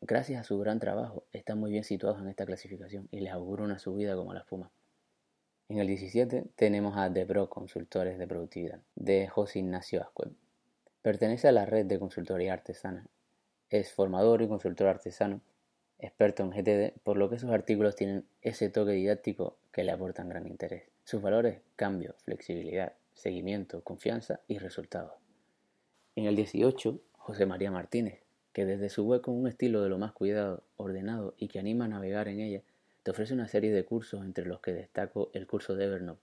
Gracias 0.00 0.40
a 0.40 0.44
su 0.44 0.58
gran 0.58 0.78
trabajo, 0.78 1.24
están 1.30 1.58
muy 1.58 1.70
bien 1.70 1.84
situados 1.84 2.22
en 2.22 2.28
esta 2.28 2.46
clasificación 2.46 3.06
y 3.10 3.20
les 3.20 3.34
auguro 3.34 3.64
una 3.64 3.78
subida 3.78 4.16
como 4.16 4.32
la 4.32 4.40
espuma. 4.40 4.70
En 5.68 5.76
el 5.76 5.86
17 5.86 6.46
tenemos 6.56 6.96
a 6.96 7.12
The 7.12 7.26
Consultores 7.50 8.18
de 8.18 8.26
Productividad, 8.26 8.80
de 8.94 9.28
José 9.28 9.58
Ignacio 9.58 10.00
Ascuel. 10.00 10.34
Pertenece 11.02 11.48
a 11.48 11.52
la 11.52 11.66
red 11.66 11.84
de 11.84 11.98
consultoría 11.98 12.54
artesana. 12.54 13.08
Es 13.68 13.92
formador 13.92 14.40
y 14.40 14.48
consultor 14.48 14.88
artesano, 14.88 15.42
experto 15.98 16.44
en 16.44 16.52
GTD, 16.52 16.98
por 17.02 17.18
lo 17.18 17.28
que 17.28 17.38
sus 17.38 17.50
artículos 17.50 17.94
tienen 17.94 18.26
ese 18.40 18.70
toque 18.70 18.92
didáctico 18.92 19.58
que 19.70 19.84
le 19.84 19.92
aportan 19.92 20.30
gran 20.30 20.46
interés. 20.46 20.84
Sus 21.04 21.20
valores, 21.20 21.60
cambio, 21.76 22.14
flexibilidad, 22.24 22.94
seguimiento, 23.12 23.84
confianza 23.84 24.40
y 24.48 24.56
resultados. 24.56 25.12
En 26.14 26.24
el 26.24 26.36
18, 26.36 26.98
José 27.26 27.44
María 27.44 27.72
Martínez, 27.72 28.22
que 28.52 28.64
desde 28.64 28.88
su 28.88 29.04
web 29.04 29.20
con 29.20 29.34
un 29.34 29.48
estilo 29.48 29.82
de 29.82 29.88
lo 29.88 29.98
más 29.98 30.12
cuidado, 30.12 30.62
ordenado 30.76 31.34
y 31.36 31.48
que 31.48 31.58
anima 31.58 31.86
a 31.86 31.88
navegar 31.88 32.28
en 32.28 32.38
ella, 32.38 32.62
te 33.02 33.10
ofrece 33.10 33.34
una 33.34 33.48
serie 33.48 33.72
de 33.72 33.84
cursos 33.84 34.24
entre 34.24 34.46
los 34.46 34.60
que 34.60 34.72
destaco 34.72 35.32
el 35.34 35.48
curso 35.48 35.74
de 35.74 35.86
Evernote. 35.86 36.22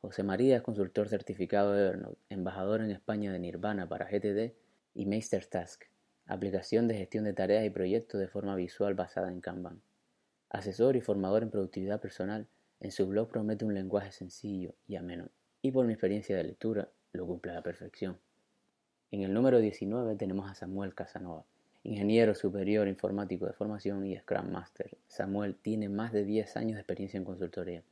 José 0.00 0.24
María 0.24 0.56
es 0.56 0.62
consultor 0.62 1.08
certificado 1.08 1.72
de 1.72 1.86
Evernote, 1.86 2.18
embajador 2.30 2.80
en 2.80 2.90
España 2.90 3.30
de 3.30 3.38
Nirvana 3.38 3.88
para 3.88 4.06
GTD 4.06 4.54
y 4.96 5.20
Task, 5.48 5.84
aplicación 6.26 6.88
de 6.88 6.96
gestión 6.96 7.22
de 7.22 7.32
tareas 7.32 7.64
y 7.64 7.70
proyectos 7.70 8.18
de 8.18 8.26
forma 8.26 8.56
visual 8.56 8.94
basada 8.94 9.30
en 9.30 9.40
Kanban. 9.40 9.82
Asesor 10.50 10.96
y 10.96 11.00
formador 11.00 11.44
en 11.44 11.50
productividad 11.50 12.00
personal, 12.00 12.48
en 12.80 12.90
su 12.90 13.06
blog 13.06 13.28
promete 13.28 13.64
un 13.64 13.74
lenguaje 13.74 14.10
sencillo 14.10 14.74
y 14.88 14.96
ameno, 14.96 15.28
y 15.62 15.70
por 15.70 15.86
mi 15.86 15.92
experiencia 15.92 16.36
de 16.36 16.42
lectura 16.42 16.88
lo 17.12 17.24
cumple 17.24 17.52
a 17.52 17.54
la 17.54 17.62
perfección. 17.62 18.18
En 19.14 19.22
el 19.22 19.32
número 19.32 19.60
19 19.60 20.16
tenemos 20.16 20.50
a 20.50 20.56
Samuel 20.56 20.92
Casanova, 20.92 21.44
Ingeniero 21.84 22.34
superior 22.34 22.88
informático 22.88 23.46
de 23.46 23.52
formación 23.52 24.04
y 24.04 24.16
Scrum 24.16 24.50
Master, 24.50 24.90
Samuel 25.06 25.54
tiene 25.54 25.88
más 25.88 26.12
de 26.12 26.24
10 26.24 26.56
años 26.56 26.74
de 26.74 26.80
experiencia 26.80 27.18
en 27.18 27.24
consultoría. 27.24 27.84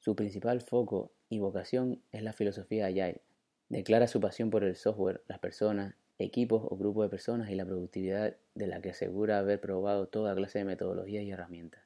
Su 0.00 0.16
principal 0.16 0.60
foco 0.60 1.12
y 1.28 1.38
vocación 1.38 2.02
es 2.10 2.24
la 2.24 2.32
filosofía 2.32 2.86
Agile. 2.86 3.20
Declara 3.68 4.08
su 4.08 4.20
pasión 4.20 4.50
por 4.50 4.64
el 4.64 4.74
software, 4.74 5.22
las 5.28 5.38
personas, 5.38 5.94
equipos 6.18 6.64
o 6.68 6.76
grupos 6.76 7.04
de 7.04 7.10
personas 7.10 7.50
y 7.50 7.54
la 7.54 7.64
productividad 7.64 8.34
de 8.56 8.66
la 8.66 8.80
que 8.80 8.90
asegura 8.90 9.38
haber 9.38 9.60
probado 9.60 10.08
toda 10.08 10.34
clase 10.34 10.58
de 10.58 10.64
metodologías 10.64 11.22
y 11.22 11.30
herramientas. 11.30 11.84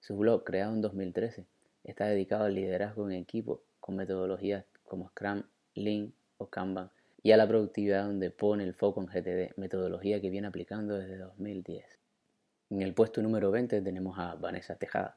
Su 0.00 0.16
blog, 0.16 0.44
creado 0.44 0.72
en 0.72 0.80
2013, 0.80 1.44
está 1.82 2.06
dedicado 2.06 2.44
al 2.44 2.54
liderazgo 2.54 3.06
en 3.06 3.16
equipo 3.16 3.60
con 3.80 3.96
metodologías 3.96 4.64
como 4.82 5.10
Scrum, 5.10 5.42
Lean 5.74 6.14
o 6.38 6.46
Kanban 6.46 6.90
y 7.24 7.32
a 7.32 7.38
la 7.38 7.48
productividad 7.48 8.04
donde 8.04 8.30
pone 8.30 8.64
el 8.64 8.74
foco 8.74 9.00
en 9.00 9.06
GTD, 9.06 9.56
metodología 9.56 10.20
que 10.20 10.28
viene 10.28 10.46
aplicando 10.46 10.98
desde 10.98 11.16
2010. 11.16 11.82
En 12.68 12.82
el 12.82 12.92
puesto 12.92 13.22
número 13.22 13.50
20 13.50 13.80
tenemos 13.80 14.18
a 14.18 14.34
Vanessa 14.34 14.74
Tejada, 14.76 15.16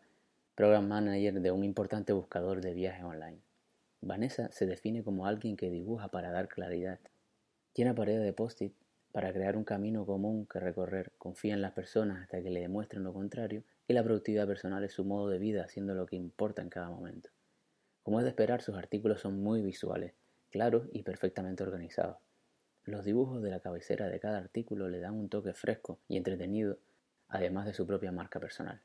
Program 0.56 0.88
Manager 0.88 1.42
de 1.42 1.52
un 1.52 1.66
importante 1.66 2.14
buscador 2.14 2.62
de 2.62 2.74
viajes 2.74 3.04
online. 3.04 3.40
Vanessa 4.00 4.50
se 4.54 4.66
define 4.66 5.04
como 5.04 5.26
alguien 5.26 5.58
que 5.58 5.70
dibuja 5.70 6.08
para 6.08 6.32
dar 6.32 6.48
claridad. 6.48 6.98
Tiene 7.74 7.94
paredes 7.94 8.24
de 8.24 8.32
post-it 8.32 8.74
para 9.12 9.34
crear 9.34 9.58
un 9.58 9.66
camino 9.66 10.06
común 10.06 10.46
que 10.46 10.62
recorrer, 10.62 11.12
confía 11.18 11.56
en 11.56 11.62
las 11.62 11.74
personas 11.74 12.22
hasta 12.22 12.42
que 12.42 12.52
le 12.52 12.62
demuestren 12.62 13.04
lo 13.04 13.12
contrario 13.12 13.64
y 13.86 13.92
la 13.92 14.04
productividad 14.04 14.48
personal 14.48 14.82
es 14.86 14.94
su 14.94 15.04
modo 15.04 15.28
de 15.28 15.40
vida 15.40 15.66
haciendo 15.66 15.94
lo 15.94 16.06
que 16.06 16.16
importa 16.16 16.62
en 16.62 16.70
cada 16.70 16.90
momento. 16.90 17.32
Como 18.02 18.22
es 18.22 18.24
de 18.24 18.30
esperar, 18.30 18.62
sus 18.62 18.78
artículos 18.78 19.20
son 19.20 19.44
muy 19.44 19.62
visuales, 19.62 20.14
claros 20.50 20.88
y 20.92 21.04
perfectamente 21.04 21.63
organizados. 21.63 22.18
Los 22.84 23.04
dibujos 23.04 23.42
de 23.42 23.50
la 23.50 23.60
cabecera 23.60 24.08
de 24.08 24.20
cada 24.20 24.38
artículo 24.38 24.88
le 24.88 25.00
dan 25.00 25.13
un 25.13 25.30
toque 25.30 25.54
fresco 25.54 26.00
y 26.08 26.18
entretenido, 26.18 26.77
además 27.27 27.66
de 27.66 27.74
su 27.74 27.86
propia 27.86 28.12
marca 28.12 28.39
personal. 28.39 28.82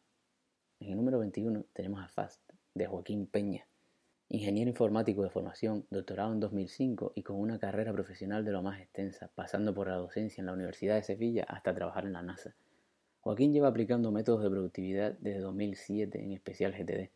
En 0.81 0.91
el 0.91 0.97
número 0.97 1.21
21 1.21 1.65
tenemos 1.73 2.03
a 2.03 2.09
FAST, 2.09 2.41
de 2.75 2.87
Joaquín 2.87 3.27
Peña, 3.27 3.67
ingeniero 4.29 4.71
informático 4.71 5.23
de 5.23 5.31
formación, 5.31 5.87
doctorado 5.91 6.33
en 6.33 6.41
2005 6.41 7.13
y 7.15 7.23
con 7.23 7.37
una 7.39 7.59
carrera 7.59 7.93
profesional 7.93 8.45
de 8.45 8.53
lo 8.53 8.63
más 8.63 8.81
extensa, 8.81 9.31
pasando 9.35 9.75
por 9.75 9.89
la 9.89 9.97
docencia 9.97 10.41
en 10.41 10.47
la 10.47 10.55
Universidad 10.55 10.97
de 10.97 11.03
Sevilla 11.03 11.45
hasta 11.47 11.75
trabajar 11.75 12.07
en 12.07 12.15
la 12.15 12.23
NASA. 12.23 12.55
Joaquín 13.21 13.53
lleva 13.53 13.69
aplicando 13.69 14.11
métodos 14.11 14.43
de 14.43 14.51
productividad 14.51 15.13
desde 15.21 15.41
2007, 15.41 16.25
en 16.25 16.33
especial 16.33 16.73
GTD. 16.73 17.11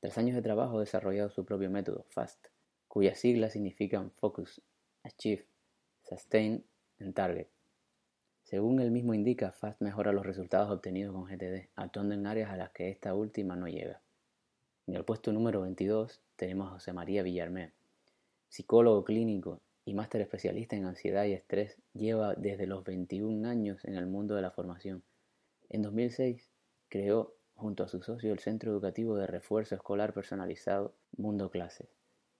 Tras 0.00 0.18
años 0.18 0.34
de 0.34 0.42
trabajo 0.42 0.78
ha 0.78 0.80
desarrollado 0.80 1.30
su 1.30 1.44
propio 1.44 1.70
método, 1.70 2.04
FAST, 2.08 2.48
cuyas 2.92 3.18
siglas 3.18 3.54
significan 3.54 4.10
Focus, 4.10 4.60
Achieve, 5.02 5.46
Sustain 6.02 6.62
and 7.00 7.14
Target. 7.14 7.46
Según 8.42 8.80
él 8.80 8.90
mismo 8.90 9.14
indica, 9.14 9.50
FAST 9.50 9.80
mejora 9.80 10.12
los 10.12 10.26
resultados 10.26 10.70
obtenidos 10.70 11.14
con 11.14 11.24
GTD, 11.24 11.70
actuando 11.74 12.14
en 12.14 12.26
áreas 12.26 12.50
a 12.50 12.58
las 12.58 12.70
que 12.72 12.90
esta 12.90 13.14
última 13.14 13.56
no 13.56 13.66
llega. 13.66 14.02
En 14.86 14.94
el 14.94 15.06
puesto 15.06 15.32
número 15.32 15.62
22 15.62 16.20
tenemos 16.36 16.68
a 16.68 16.72
José 16.72 16.92
María 16.92 17.22
Villarmé, 17.22 17.72
psicólogo 18.50 19.04
clínico 19.04 19.62
y 19.86 19.94
máster 19.94 20.20
especialista 20.20 20.76
en 20.76 20.84
ansiedad 20.84 21.24
y 21.24 21.32
estrés, 21.32 21.78
lleva 21.94 22.34
desde 22.34 22.66
los 22.66 22.84
21 22.84 23.48
años 23.48 23.82
en 23.86 23.94
el 23.94 24.04
mundo 24.04 24.34
de 24.34 24.42
la 24.42 24.50
formación. 24.50 25.02
En 25.70 25.80
2006 25.80 26.50
creó 26.90 27.34
junto 27.54 27.84
a 27.84 27.88
su 27.88 28.02
socio 28.02 28.34
el 28.34 28.40
Centro 28.40 28.70
Educativo 28.70 29.16
de 29.16 29.26
Refuerzo 29.26 29.76
Escolar 29.76 30.12
Personalizado 30.12 30.94
Mundo 31.16 31.50
Clases, 31.50 31.88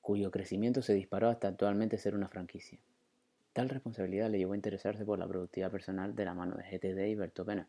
cuyo 0.02 0.30
crecimiento 0.30 0.82
se 0.82 0.94
disparó 0.94 1.28
hasta 1.28 1.48
actualmente 1.48 1.96
ser 1.96 2.14
una 2.14 2.28
franquicia. 2.28 2.78
Tal 3.52 3.68
responsabilidad 3.68 4.30
le 4.30 4.38
llevó 4.38 4.52
a 4.52 4.56
interesarse 4.56 5.04
por 5.04 5.18
la 5.18 5.28
productividad 5.28 5.70
personal 5.70 6.14
de 6.14 6.24
la 6.24 6.34
mano 6.34 6.56
de 6.56 6.64
GTD 6.64 7.06
y 7.06 7.14
Berto 7.14 7.44
Pena. 7.44 7.68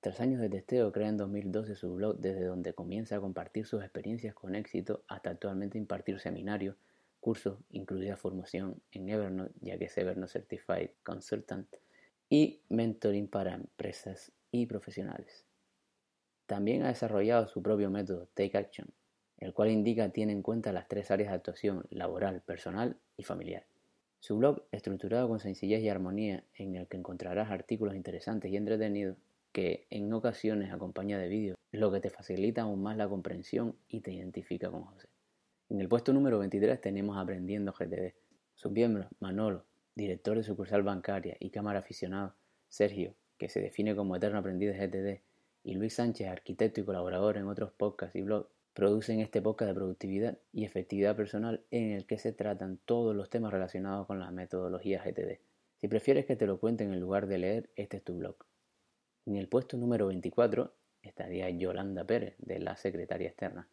Tras 0.00 0.20
años 0.20 0.40
de 0.40 0.48
testeo, 0.48 0.90
crea 0.92 1.08
en 1.08 1.18
2012 1.18 1.74
su 1.74 1.94
blog 1.94 2.18
desde 2.18 2.44
donde 2.44 2.72
comienza 2.72 3.16
a 3.16 3.20
compartir 3.20 3.66
sus 3.66 3.82
experiencias 3.82 4.34
con 4.34 4.54
éxito 4.54 5.04
hasta 5.08 5.30
actualmente 5.30 5.76
impartir 5.76 6.18
seminarios, 6.18 6.76
cursos, 7.20 7.58
incluida 7.70 8.16
formación 8.16 8.80
en 8.92 9.10
Evernote, 9.10 9.52
ya 9.60 9.76
que 9.76 9.84
es 9.84 9.98
Evernote 9.98 10.32
Certified 10.32 10.90
Consultant, 11.02 11.68
y 12.30 12.62
mentoring 12.70 13.28
para 13.28 13.54
empresas 13.54 14.32
y 14.50 14.64
profesionales. 14.64 15.44
También 16.46 16.84
ha 16.84 16.88
desarrollado 16.88 17.48
su 17.48 17.62
propio 17.62 17.90
método 17.90 18.28
Take 18.34 18.56
Action, 18.56 18.88
el 19.40 19.54
cual 19.54 19.70
indica 19.70 20.10
tiene 20.10 20.32
en 20.32 20.42
cuenta 20.42 20.72
las 20.72 20.86
tres 20.86 21.10
áreas 21.10 21.30
de 21.30 21.36
actuación 21.36 21.84
laboral, 21.90 22.42
personal 22.42 22.96
y 23.16 23.24
familiar. 23.24 23.64
Su 24.20 24.36
blog, 24.36 24.62
estructurado 24.70 25.28
con 25.28 25.40
sencillez 25.40 25.82
y 25.82 25.88
armonía, 25.88 26.44
en 26.54 26.76
el 26.76 26.86
que 26.86 26.98
encontrarás 26.98 27.50
artículos 27.50 27.96
interesantes 27.96 28.52
y 28.52 28.56
entretenidos, 28.56 29.16
que 29.52 29.86
en 29.90 30.12
ocasiones 30.12 30.72
acompaña 30.72 31.18
de 31.18 31.28
vídeos, 31.28 31.58
lo 31.72 31.90
que 31.90 32.00
te 32.00 32.10
facilita 32.10 32.62
aún 32.62 32.82
más 32.82 32.96
la 32.96 33.08
comprensión 33.08 33.76
y 33.88 34.00
te 34.00 34.12
identifica 34.12 34.70
con 34.70 34.84
José. 34.84 35.08
En 35.70 35.80
el 35.80 35.88
puesto 35.88 36.12
número 36.12 36.38
23 36.38 36.80
tenemos 36.80 37.16
Aprendiendo 37.16 37.72
GTD. 37.72 38.12
Sus 38.54 38.72
miembros, 38.72 39.06
Manolo, 39.20 39.64
director 39.94 40.36
de 40.36 40.44
sucursal 40.44 40.82
bancaria 40.82 41.36
y 41.40 41.50
cámara 41.50 41.78
aficionado, 41.78 42.34
Sergio, 42.68 43.14
que 43.38 43.48
se 43.48 43.60
define 43.60 43.96
como 43.96 44.16
eterno 44.16 44.38
aprendiz 44.38 44.72
de 44.72 44.86
GTD, 44.86 45.22
y 45.62 45.74
Luis 45.74 45.94
Sánchez, 45.94 46.28
arquitecto 46.28 46.80
y 46.80 46.84
colaborador 46.84 47.36
en 47.36 47.46
otros 47.46 47.72
podcasts 47.72 48.16
y 48.16 48.22
blogs, 48.22 48.48
producen 48.80 49.20
este 49.20 49.42
podcast 49.42 49.68
de 49.68 49.74
productividad 49.74 50.38
y 50.54 50.64
efectividad 50.64 51.14
personal 51.14 51.62
en 51.70 51.90
el 51.90 52.06
que 52.06 52.16
se 52.16 52.32
tratan 52.32 52.78
todos 52.86 53.14
los 53.14 53.28
temas 53.28 53.52
relacionados 53.52 54.06
con 54.06 54.18
la 54.18 54.30
metodología 54.30 55.02
GTD. 55.04 55.38
Si 55.76 55.86
prefieres 55.86 56.24
que 56.24 56.34
te 56.34 56.46
lo 56.46 56.58
cuenten 56.58 56.90
en 56.90 56.98
lugar 56.98 57.26
de 57.26 57.36
leer, 57.36 57.68
este 57.76 57.98
es 57.98 58.04
tu 58.04 58.16
blog. 58.16 58.36
En 59.26 59.36
el 59.36 59.48
puesto 59.48 59.76
número 59.76 60.06
24 60.06 60.72
estaría 61.02 61.50
Yolanda 61.50 62.06
Pérez, 62.06 62.36
de 62.38 62.58
la 62.58 62.74
Secretaría 62.74 63.28
Externa. 63.28 63.68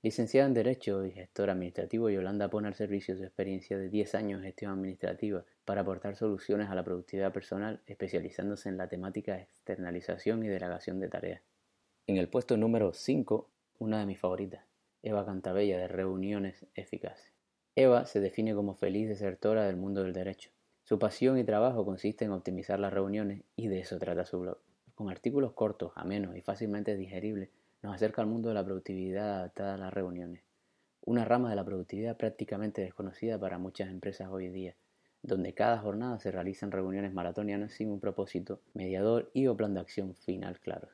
Licenciada 0.00 0.46
en 0.46 0.54
Derecho 0.54 1.04
y 1.04 1.10
gestora 1.10 1.54
administrativo, 1.54 2.08
Yolanda 2.08 2.48
pone 2.48 2.68
al 2.68 2.74
servicio 2.74 3.16
su 3.16 3.24
experiencia 3.24 3.76
de 3.76 3.88
10 3.88 4.14
años 4.14 4.38
en 4.38 4.44
gestión 4.44 4.70
administrativa 4.70 5.44
para 5.64 5.80
aportar 5.80 6.14
soluciones 6.14 6.70
a 6.70 6.76
la 6.76 6.84
productividad 6.84 7.32
personal, 7.32 7.80
especializándose 7.86 8.68
en 8.68 8.76
la 8.76 8.88
temática 8.88 9.40
externalización 9.40 10.44
y 10.44 10.48
delegación 10.48 11.00
de 11.00 11.08
tareas. 11.08 11.42
En 12.06 12.16
el 12.16 12.28
puesto 12.28 12.56
número 12.56 12.92
5 12.92 13.51
una 13.82 13.98
de 13.98 14.06
mis 14.06 14.20
favoritas, 14.20 14.64
Eva 15.02 15.26
Cantabella 15.26 15.76
de 15.76 15.88
Reuniones 15.88 16.64
Eficaces. 16.76 17.32
Eva 17.74 18.06
se 18.06 18.20
define 18.20 18.54
como 18.54 18.76
feliz 18.76 19.08
desertora 19.08 19.64
del 19.66 19.74
mundo 19.74 20.04
del 20.04 20.12
derecho. 20.12 20.50
Su 20.84 21.00
pasión 21.00 21.36
y 21.36 21.42
trabajo 21.42 21.84
consiste 21.84 22.24
en 22.24 22.30
optimizar 22.30 22.78
las 22.78 22.92
reuniones 22.92 23.42
y 23.56 23.66
de 23.66 23.80
eso 23.80 23.98
trata 23.98 24.24
su 24.24 24.38
blog. 24.38 24.58
Con 24.94 25.10
artículos 25.10 25.52
cortos, 25.54 25.90
amenos 25.96 26.36
y 26.36 26.42
fácilmente 26.42 26.96
digeribles, 26.96 27.48
nos 27.82 27.96
acerca 27.96 28.22
al 28.22 28.28
mundo 28.28 28.50
de 28.50 28.54
la 28.54 28.64
productividad 28.64 29.38
adaptada 29.38 29.74
a 29.74 29.78
las 29.78 29.92
reuniones, 29.92 30.44
una 31.04 31.24
rama 31.24 31.50
de 31.50 31.56
la 31.56 31.64
productividad 31.64 32.16
prácticamente 32.16 32.82
desconocida 32.82 33.36
para 33.36 33.58
muchas 33.58 33.90
empresas 33.90 34.28
hoy 34.30 34.48
día, 34.48 34.76
donde 35.22 35.54
cada 35.54 35.78
jornada 35.78 36.20
se 36.20 36.30
realizan 36.30 36.70
reuniones 36.70 37.12
maratonianas 37.12 37.72
sin 37.72 37.90
un 37.90 37.98
propósito, 37.98 38.60
mediador 38.74 39.28
y 39.34 39.48
o 39.48 39.56
plan 39.56 39.74
de 39.74 39.80
acción 39.80 40.14
final 40.14 40.60
claro. 40.60 40.86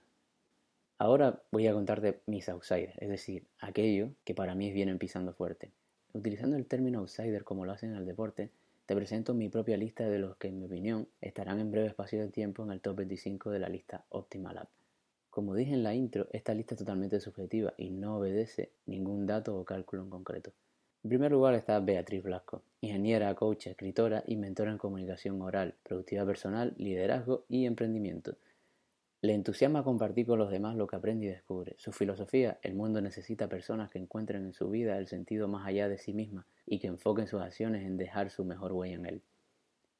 Ahora 1.00 1.40
voy 1.52 1.68
a 1.68 1.72
contarte 1.72 2.22
mis 2.26 2.48
outsiders, 2.48 2.98
es 2.98 3.08
decir, 3.08 3.46
aquello 3.60 4.10
que 4.24 4.34
para 4.34 4.56
mí 4.56 4.72
vienen 4.72 4.98
pisando 4.98 5.32
fuerte. 5.32 5.70
Utilizando 6.12 6.56
el 6.56 6.66
término 6.66 6.98
outsider 6.98 7.44
como 7.44 7.64
lo 7.64 7.70
hacen 7.70 7.90
en 7.90 7.98
el 7.98 8.04
deporte, 8.04 8.50
te 8.84 8.96
presento 8.96 9.32
mi 9.32 9.48
propia 9.48 9.76
lista 9.76 10.08
de 10.08 10.18
los 10.18 10.36
que 10.38 10.48
en 10.48 10.58
mi 10.58 10.64
opinión 10.64 11.06
estarán 11.20 11.60
en 11.60 11.70
breve 11.70 11.86
espacio 11.86 12.20
de 12.20 12.30
tiempo 12.30 12.64
en 12.64 12.72
el 12.72 12.80
top 12.80 12.96
25 12.96 13.50
de 13.52 13.60
la 13.60 13.68
lista 13.68 14.06
Optimal 14.08 14.58
App. 14.58 14.70
Como 15.30 15.54
dije 15.54 15.72
en 15.74 15.84
la 15.84 15.94
intro, 15.94 16.26
esta 16.32 16.52
lista 16.52 16.74
es 16.74 16.80
totalmente 16.80 17.20
subjetiva 17.20 17.74
y 17.76 17.90
no 17.90 18.16
obedece 18.16 18.72
ningún 18.86 19.24
dato 19.24 19.56
o 19.56 19.64
cálculo 19.64 20.02
en 20.02 20.10
concreto. 20.10 20.52
En 21.04 21.10
primer 21.10 21.30
lugar 21.30 21.54
está 21.54 21.78
Beatriz 21.78 22.24
Blasco, 22.24 22.64
ingeniera, 22.80 23.32
coach, 23.36 23.68
escritora 23.68 24.24
y 24.26 24.34
mentora 24.34 24.72
en 24.72 24.78
comunicación 24.78 25.40
oral, 25.42 25.76
productividad 25.84 26.26
personal, 26.26 26.74
liderazgo 26.76 27.44
y 27.48 27.66
emprendimiento. 27.66 28.36
Le 29.20 29.34
entusiasma 29.34 29.82
compartir 29.82 30.26
con 30.26 30.38
los 30.38 30.48
demás 30.48 30.76
lo 30.76 30.86
que 30.86 30.94
aprende 30.94 31.26
y 31.26 31.28
descubre. 31.28 31.74
Su 31.78 31.90
filosofía, 31.90 32.60
el 32.62 32.74
mundo 32.74 33.00
necesita 33.00 33.48
personas 33.48 33.90
que 33.90 33.98
encuentren 33.98 34.44
en 34.44 34.52
su 34.52 34.70
vida 34.70 34.96
el 34.96 35.08
sentido 35.08 35.48
más 35.48 35.66
allá 35.66 35.88
de 35.88 35.98
sí 35.98 36.12
misma 36.12 36.46
y 36.66 36.78
que 36.78 36.86
enfoquen 36.86 37.26
sus 37.26 37.42
acciones 37.42 37.84
en 37.84 37.96
dejar 37.96 38.30
su 38.30 38.44
mejor 38.44 38.72
huella 38.72 38.94
en 38.94 39.06
él. 39.06 39.22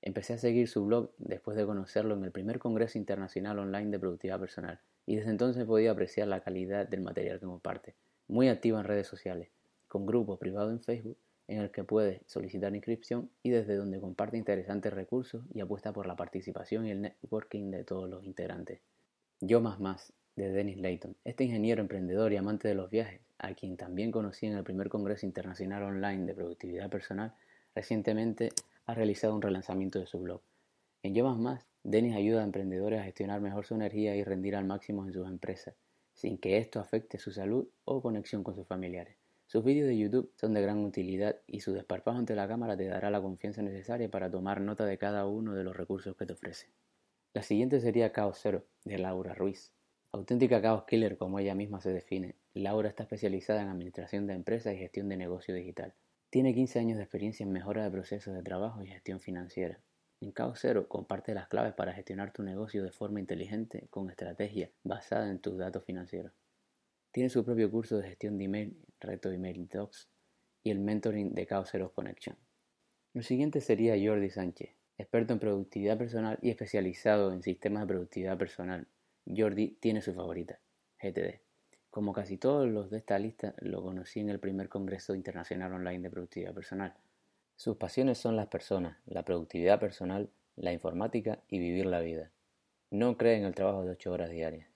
Empecé 0.03 0.35
a 0.35 0.39
seguir 0.39 0.69
su 0.69 0.85
blog 0.87 1.11
después 1.19 1.57
de 1.57 1.67
conocerlo 1.67 2.15
en 2.15 2.23
el 2.23 2.31
primer 2.31 2.61
Congreso 2.61 2.97
Internacional 2.97 3.59
Online 3.59 3.91
de 3.91 3.99
Productividad 3.99 4.39
Personal 4.39 4.79
y 5.05 5.17
desde 5.17 5.31
entonces 5.31 5.65
he 5.65 5.67
podido 5.67 5.91
apreciar 5.91 6.29
la 6.29 6.41
calidad 6.41 6.87
del 6.87 7.01
material 7.01 7.41
que 7.41 7.47
comparte. 7.47 7.97
Muy 8.29 8.49
activa 8.49 8.79
en 8.79 8.87
redes 8.87 9.09
sociales, 9.09 9.49
con 9.89 10.07
grupos 10.07 10.39
privados 10.39 10.71
en 10.71 10.81
Facebook 10.81 11.19
en 11.49 11.59
el 11.59 11.73
que 11.73 11.83
puedes 11.83 12.21
solicitar 12.27 12.73
inscripción 12.73 13.31
y 13.43 13.51
desde 13.51 13.75
donde 13.75 13.99
comparte 13.99 14.37
interesantes 14.37 14.93
recursos 14.93 15.45
y 15.53 15.59
apuesta 15.59 15.93
por 15.93 16.07
la 16.07 16.15
participación 16.15 16.87
y 16.87 16.93
el 16.93 17.01
networking 17.01 17.73
de 17.73 17.83
todos 17.83 18.09
los 18.09 18.23
integrantes. 18.23 18.81
Yo 19.41 19.61
más 19.61 19.79
más, 19.79 20.13
de 20.35 20.51
Dennis 20.51 20.79
Layton, 20.79 21.15
este 21.25 21.45
ingeniero 21.45 21.81
emprendedor 21.81 22.33
y 22.33 22.37
amante 22.37 22.67
de 22.67 22.75
los 22.75 22.91
viajes, 22.91 23.21
a 23.39 23.55
quien 23.55 23.77
también 23.77 24.11
conocí 24.11 24.47
en 24.47 24.55
el 24.55 24.65
primer 24.65 24.89
Congreso 24.89 25.27
Internacional 25.27 25.85
Online 25.85 26.27
de 26.27 26.35
Productividad 26.35 26.91
Personal, 26.91 27.33
recientemente 27.73 28.49
ha 28.87 28.95
realizado 28.95 29.37
un 29.37 29.43
relanzamiento 29.43 30.01
de 30.01 30.09
su 30.09 30.19
blog. 30.19 30.41
En 31.05 31.15
Yo 31.15 31.25
más 31.25 31.39
más, 31.39 31.67
Dennis 31.85 32.17
ayuda 32.17 32.41
a 32.41 32.45
emprendedores 32.45 32.99
a 32.99 33.05
gestionar 33.05 33.41
mejor 33.41 33.65
su 33.65 33.77
energía 33.77 34.17
y 34.17 34.25
rendir 34.25 34.57
al 34.57 34.65
máximo 34.65 35.07
en 35.07 35.13
sus 35.13 35.29
empresas, 35.29 35.77
sin 36.15 36.39
que 36.39 36.59
esto 36.59 36.81
afecte 36.81 37.21
su 37.21 37.31
salud 37.31 37.69
o 37.85 38.03
conexión 38.03 38.43
con 38.43 38.57
sus 38.57 38.67
familiares. 38.67 39.17
Sus 39.47 39.63
vídeos 39.63 39.87
de 39.87 39.97
YouTube 39.97 40.33
son 40.35 40.53
de 40.53 40.63
gran 40.63 40.79
utilidad 40.79 41.37
y 41.47 41.61
su 41.61 41.73
desparpajo 41.73 42.19
ante 42.19 42.35
la 42.35 42.49
cámara 42.49 42.77
te 42.77 42.87
dará 42.87 43.09
la 43.09 43.23
confianza 43.23 43.63
necesaria 43.63 44.11
para 44.11 44.33
tomar 44.33 44.61
nota 44.61 44.85
de 44.85 44.99
cada 44.99 45.27
uno 45.27 45.55
de 45.55 45.63
los 45.63 45.77
recursos 45.77 46.17
que 46.17 46.27
te 46.27 46.33
ofrece. 46.33 46.67
La 47.35 47.43
siguiente 47.43 47.81
sería 47.81 48.13
Caos 48.13 48.39
Cero, 48.41 48.65
de 48.85 48.99
Laura 48.99 49.35
Ruiz. 49.35 49.73
Auténtica 50.13 50.63
Caos 50.63 50.85
Killer, 50.87 51.19
como 51.19 51.39
ella 51.39 51.55
misma 51.55 51.81
se 51.81 51.93
define, 51.93 52.37
Laura 52.55 52.89
está 52.89 53.03
especializada 53.03 53.61
en 53.61 53.69
administración 53.69 54.27
de 54.27 54.33
empresas 54.33 54.75
y 54.75 54.79
gestión 54.79 55.11
de 55.11 55.19
negocio 55.19 55.55
digital. 55.55 55.95
Tiene 56.31 56.55
15 56.55 56.79
años 56.79 56.97
de 56.97 57.05
experiencia 57.05 57.45
en 57.45 57.53
mejora 57.53 57.85
de 57.85 57.91
procesos 57.91 58.35
de 58.35 58.43
trabajo 58.43 58.83
y 58.83 58.87
gestión 58.87 59.21
financiera. 59.21 59.79
En 60.21 60.33
Caos 60.33 60.59
Cero 60.63 60.89
comparte 60.89 61.35
las 61.35 61.49
claves 61.49 61.75
para 61.75 61.93
gestionar 61.93 62.33
tu 62.33 62.43
negocio 62.43 62.83
de 62.83 62.91
forma 62.91 63.21
inteligente 63.21 63.87
con 63.91 64.09
estrategia 64.09 64.71
basada 64.83 65.31
en 65.31 65.39
tus 65.39 65.59
datos 65.59 65.85
financieros. 65.85 66.33
Tiene 67.13 67.29
su 67.29 67.45
propio 67.45 67.71
curso 67.71 67.99
de 67.99 68.09
gestión 68.09 68.39
de 68.39 68.45
email, 68.45 68.85
reto 69.01 69.31
email 69.31 69.69
docs 69.69 70.09
y 70.65 70.71
el 70.71 70.81
mentoring 70.81 71.35
de 71.35 71.47
Caos 71.47 71.69
Cero 71.71 71.93
Connection. 71.95 72.37
El 73.15 73.25
siguiente 73.25 73.61
sería 73.61 73.95
Jordi 74.03 74.31
Sánchez, 74.31 74.78
experto 74.99 75.33
en 75.33 75.39
productividad 75.39 75.97
personal 75.97 76.39
y 76.43 76.51
especializado 76.51 77.33
en 77.33 77.43
sistemas 77.43 77.83
de 77.85 77.95
productividad 77.95 78.37
personal. 78.37 78.87
Jordi 79.25 79.77
tiene 79.81 80.03
su 80.03 80.13
favorita, 80.13 80.59
GTD. 81.01 81.41
Como 81.91 82.13
casi 82.13 82.37
todos 82.37 82.69
los 82.69 82.91
de 82.91 82.99
esta 82.99 83.19
lista, 83.19 83.55
lo 83.61 83.83
conocí 83.83 84.21
en 84.21 84.29
el 84.29 84.41
primer 84.41 84.69
Congreso 84.69 85.15
Internacional 85.15 85.73
Online 85.73 86.01
de 86.01 86.11
Productividad 86.11 86.53
Personal. 86.53 86.95
Sus 87.57 87.77
pasiones 87.77 88.19
son 88.19 88.37
las 88.37 88.49
personas, 88.49 88.99
la 89.07 89.25
productividad 89.25 89.81
personal, 89.81 90.31
la 90.57 90.73
informática 90.73 91.39
y 91.49 91.59
vivir 91.61 91.87
la 91.87 92.01
vida. 92.01 92.31
No 92.91 93.17
cree 93.17 93.37
en 93.37 93.45
el 93.45 93.55
trabajo 93.55 93.85
de 93.85 93.93
ocho 93.93 94.13
horas 94.13 94.31
diarias. 94.31 94.69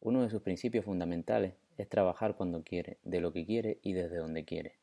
Uno 0.00 0.22
de 0.22 0.30
sus 0.30 0.42
principios 0.42 0.84
fundamentales 0.84 1.54
es 1.78 1.88
trabajar 1.88 2.36
cuando 2.36 2.62
quiere, 2.64 2.98
de 3.04 3.20
lo 3.20 3.32
que 3.32 3.46
quiere 3.46 3.78
y 3.82 3.92
desde 3.92 4.16
donde 4.16 4.44
quiere. 4.44 4.79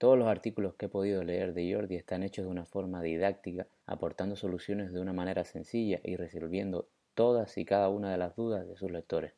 Todos 0.00 0.16
los 0.16 0.28
artículos 0.28 0.76
que 0.76 0.86
he 0.86 0.88
podido 0.88 1.22
leer 1.22 1.52
de 1.52 1.74
Jordi 1.74 1.96
están 1.96 2.22
hechos 2.22 2.46
de 2.46 2.50
una 2.50 2.64
forma 2.64 3.02
didáctica, 3.02 3.66
aportando 3.84 4.34
soluciones 4.34 4.94
de 4.94 5.00
una 5.02 5.12
manera 5.12 5.44
sencilla 5.44 6.00
y 6.02 6.16
resolviendo 6.16 6.88
todas 7.12 7.58
y 7.58 7.66
cada 7.66 7.90
una 7.90 8.10
de 8.10 8.16
las 8.16 8.34
dudas 8.34 8.66
de 8.66 8.76
sus 8.76 8.90
lectores. 8.90 9.34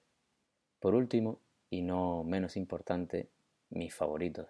Por 0.78 0.94
último, 0.94 1.40
y 1.68 1.82
no 1.82 2.22
menos 2.22 2.56
importante, 2.56 3.28
mis 3.70 3.92
favoritos, 3.92 4.46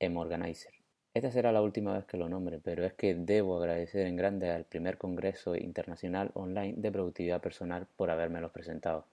M-Organizer. 0.00 0.72
Esta 1.14 1.30
será 1.30 1.52
la 1.52 1.62
última 1.62 1.94
vez 1.94 2.06
que 2.06 2.16
lo 2.16 2.28
nombre, 2.28 2.58
pero 2.58 2.84
es 2.84 2.94
que 2.94 3.14
debo 3.14 3.56
agradecer 3.56 4.08
en 4.08 4.16
grande 4.16 4.50
al 4.50 4.64
primer 4.64 4.98
Congreso 4.98 5.54
Internacional 5.54 6.32
Online 6.34 6.74
de 6.76 6.90
Productividad 6.90 7.40
Personal 7.40 7.86
por 7.94 8.10
habérmelos 8.10 8.50
presentado. 8.50 9.06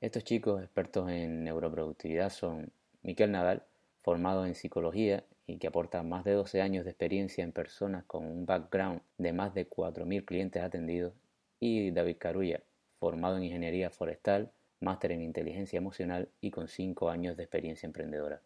Estos 0.00 0.24
chicos 0.24 0.62
expertos 0.62 1.10
en 1.10 1.44
neuroproductividad 1.44 2.30
son 2.30 2.72
Miquel 3.02 3.30
Nadal, 3.30 3.64
formado 4.00 4.46
en 4.46 4.54
psicología 4.54 5.22
y 5.46 5.58
que 5.58 5.66
aporta 5.66 6.02
más 6.02 6.24
de 6.24 6.32
12 6.32 6.62
años 6.62 6.84
de 6.84 6.90
experiencia 6.90 7.44
en 7.44 7.52
personas 7.52 8.04
con 8.04 8.24
un 8.26 8.46
background 8.46 9.00
de 9.18 9.32
más 9.32 9.54
de 9.54 9.68
4.000 9.68 10.24
clientes 10.24 10.62
atendidos, 10.62 11.14
y 11.60 11.90
David 11.90 12.16
Carulla, 12.18 12.60
formado 12.98 13.36
en 13.36 13.44
ingeniería 13.44 13.90
forestal, 13.90 14.50
máster 14.80 15.12
en 15.12 15.22
inteligencia 15.22 15.76
emocional 15.76 16.28
y 16.40 16.50
con 16.50 16.68
5 16.68 17.08
años 17.08 17.36
de 17.36 17.44
experiencia 17.44 17.86
emprendedora. 17.86 18.40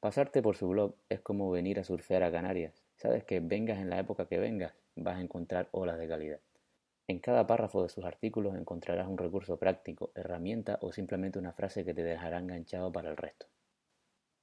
Pasarte 0.00 0.42
por 0.42 0.56
su 0.56 0.68
blog 0.68 0.94
es 1.08 1.20
como 1.20 1.50
venir 1.50 1.78
a 1.80 1.84
surfear 1.84 2.22
a 2.22 2.30
Canarias. 2.30 2.82
Sabes 2.96 3.24
que 3.24 3.40
vengas 3.40 3.78
en 3.78 3.90
la 3.90 3.98
época 3.98 4.26
que 4.26 4.38
vengas, 4.38 4.74
vas 4.94 5.16
a 5.16 5.20
encontrar 5.20 5.68
olas 5.72 5.98
de 5.98 6.08
calidad. 6.08 6.40
En 7.08 7.20
cada 7.20 7.46
párrafo 7.46 7.82
de 7.82 7.88
sus 7.88 8.04
artículos 8.04 8.56
encontrarás 8.56 9.06
un 9.06 9.16
recurso 9.16 9.58
práctico, 9.58 10.10
herramienta 10.14 10.78
o 10.80 10.92
simplemente 10.92 11.38
una 11.38 11.52
frase 11.52 11.84
que 11.84 11.94
te 11.94 12.02
dejará 12.02 12.38
enganchado 12.38 12.90
para 12.90 13.10
el 13.10 13.16
resto. 13.16 13.46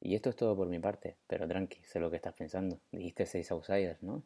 Y 0.05 0.15
esto 0.15 0.29
es 0.29 0.35
todo 0.35 0.53
por 0.53 0.67
mi 0.67 0.79
parte, 0.79 1.15
pero 1.27 1.47
tranqui, 1.47 1.81
sé 1.85 1.97
lo 2.01 2.09
que 2.09 2.17
estás 2.17 2.33
pensando. 2.33 2.77
Dijiste 2.91 3.25
seis 3.25 3.49
outsiders, 3.51 4.03
¿no? 4.03 4.21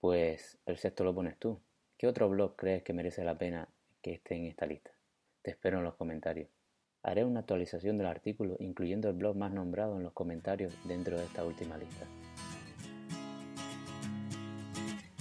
Pues 0.00 0.56
el 0.64 0.78
sexto 0.78 1.04
lo 1.04 1.14
pones 1.14 1.38
tú. 1.38 1.60
¿Qué 1.98 2.06
otro 2.06 2.30
blog 2.30 2.56
crees 2.56 2.82
que 2.82 2.94
merece 2.94 3.22
la 3.22 3.36
pena 3.36 3.68
que 4.00 4.14
esté 4.14 4.36
en 4.36 4.46
esta 4.46 4.64
lista? 4.64 4.92
Te 5.42 5.50
espero 5.50 5.76
en 5.76 5.84
los 5.84 5.94
comentarios. 5.96 6.48
Haré 7.02 7.26
una 7.26 7.40
actualización 7.40 7.98
del 7.98 8.06
artículo 8.06 8.56
incluyendo 8.60 9.10
el 9.10 9.16
blog 9.16 9.36
más 9.36 9.52
nombrado 9.52 9.98
en 9.98 10.04
los 10.04 10.14
comentarios 10.14 10.72
dentro 10.88 11.18
de 11.18 11.24
esta 11.26 11.44
última 11.44 11.76
lista. 11.76 12.06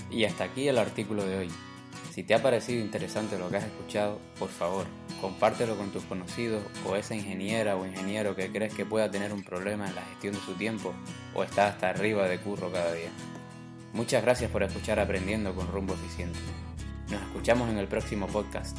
Y 0.10 0.24
hasta 0.24 0.46
aquí 0.46 0.70
el 0.70 0.78
artículo 0.78 1.26
de 1.26 1.40
hoy. 1.40 1.50
Si 2.12 2.24
te 2.24 2.36
ha 2.36 2.42
parecido 2.42 2.80
interesante 2.80 3.38
lo 3.38 3.50
que 3.50 3.58
has 3.58 3.66
escuchado, 3.66 4.18
por 4.40 4.48
favor, 4.48 4.86
compártelo 5.20 5.78
con 5.78 5.92
tus 5.92 6.04
conocidos 6.04 6.64
o 6.86 6.96
esa 6.96 7.16
ingeniera 7.16 7.76
o 7.76 7.86
ingeniero 7.86 8.36
que 8.36 8.52
crees 8.52 8.74
que 8.74 8.86
pueda 8.86 9.10
tener 9.12 9.34
un 9.34 9.44
problema 9.44 9.88
en 9.88 9.96
la 9.96 10.04
gestión 10.04 10.34
de 10.34 10.42
su 10.42 10.54
tiempo 10.54 10.94
o 11.34 11.44
está 11.44 11.68
hasta 11.68 11.90
arriba 11.90 12.28
de 12.28 12.40
curro 12.40 12.72
cada 12.72 12.94
día. 12.94 13.10
Muchas 13.94 14.24
gracias 14.24 14.52
por 14.52 14.64
escuchar 14.64 15.00
Aprendiendo 15.00 15.56
con 15.56 15.68
Rumbo 15.68 15.94
Eficiente. 15.94 16.40
Nos 17.10 17.22
escuchamos 17.24 17.70
en 17.70 17.78
el 17.78 17.88
próximo 17.88 18.28
podcast. 18.28 18.78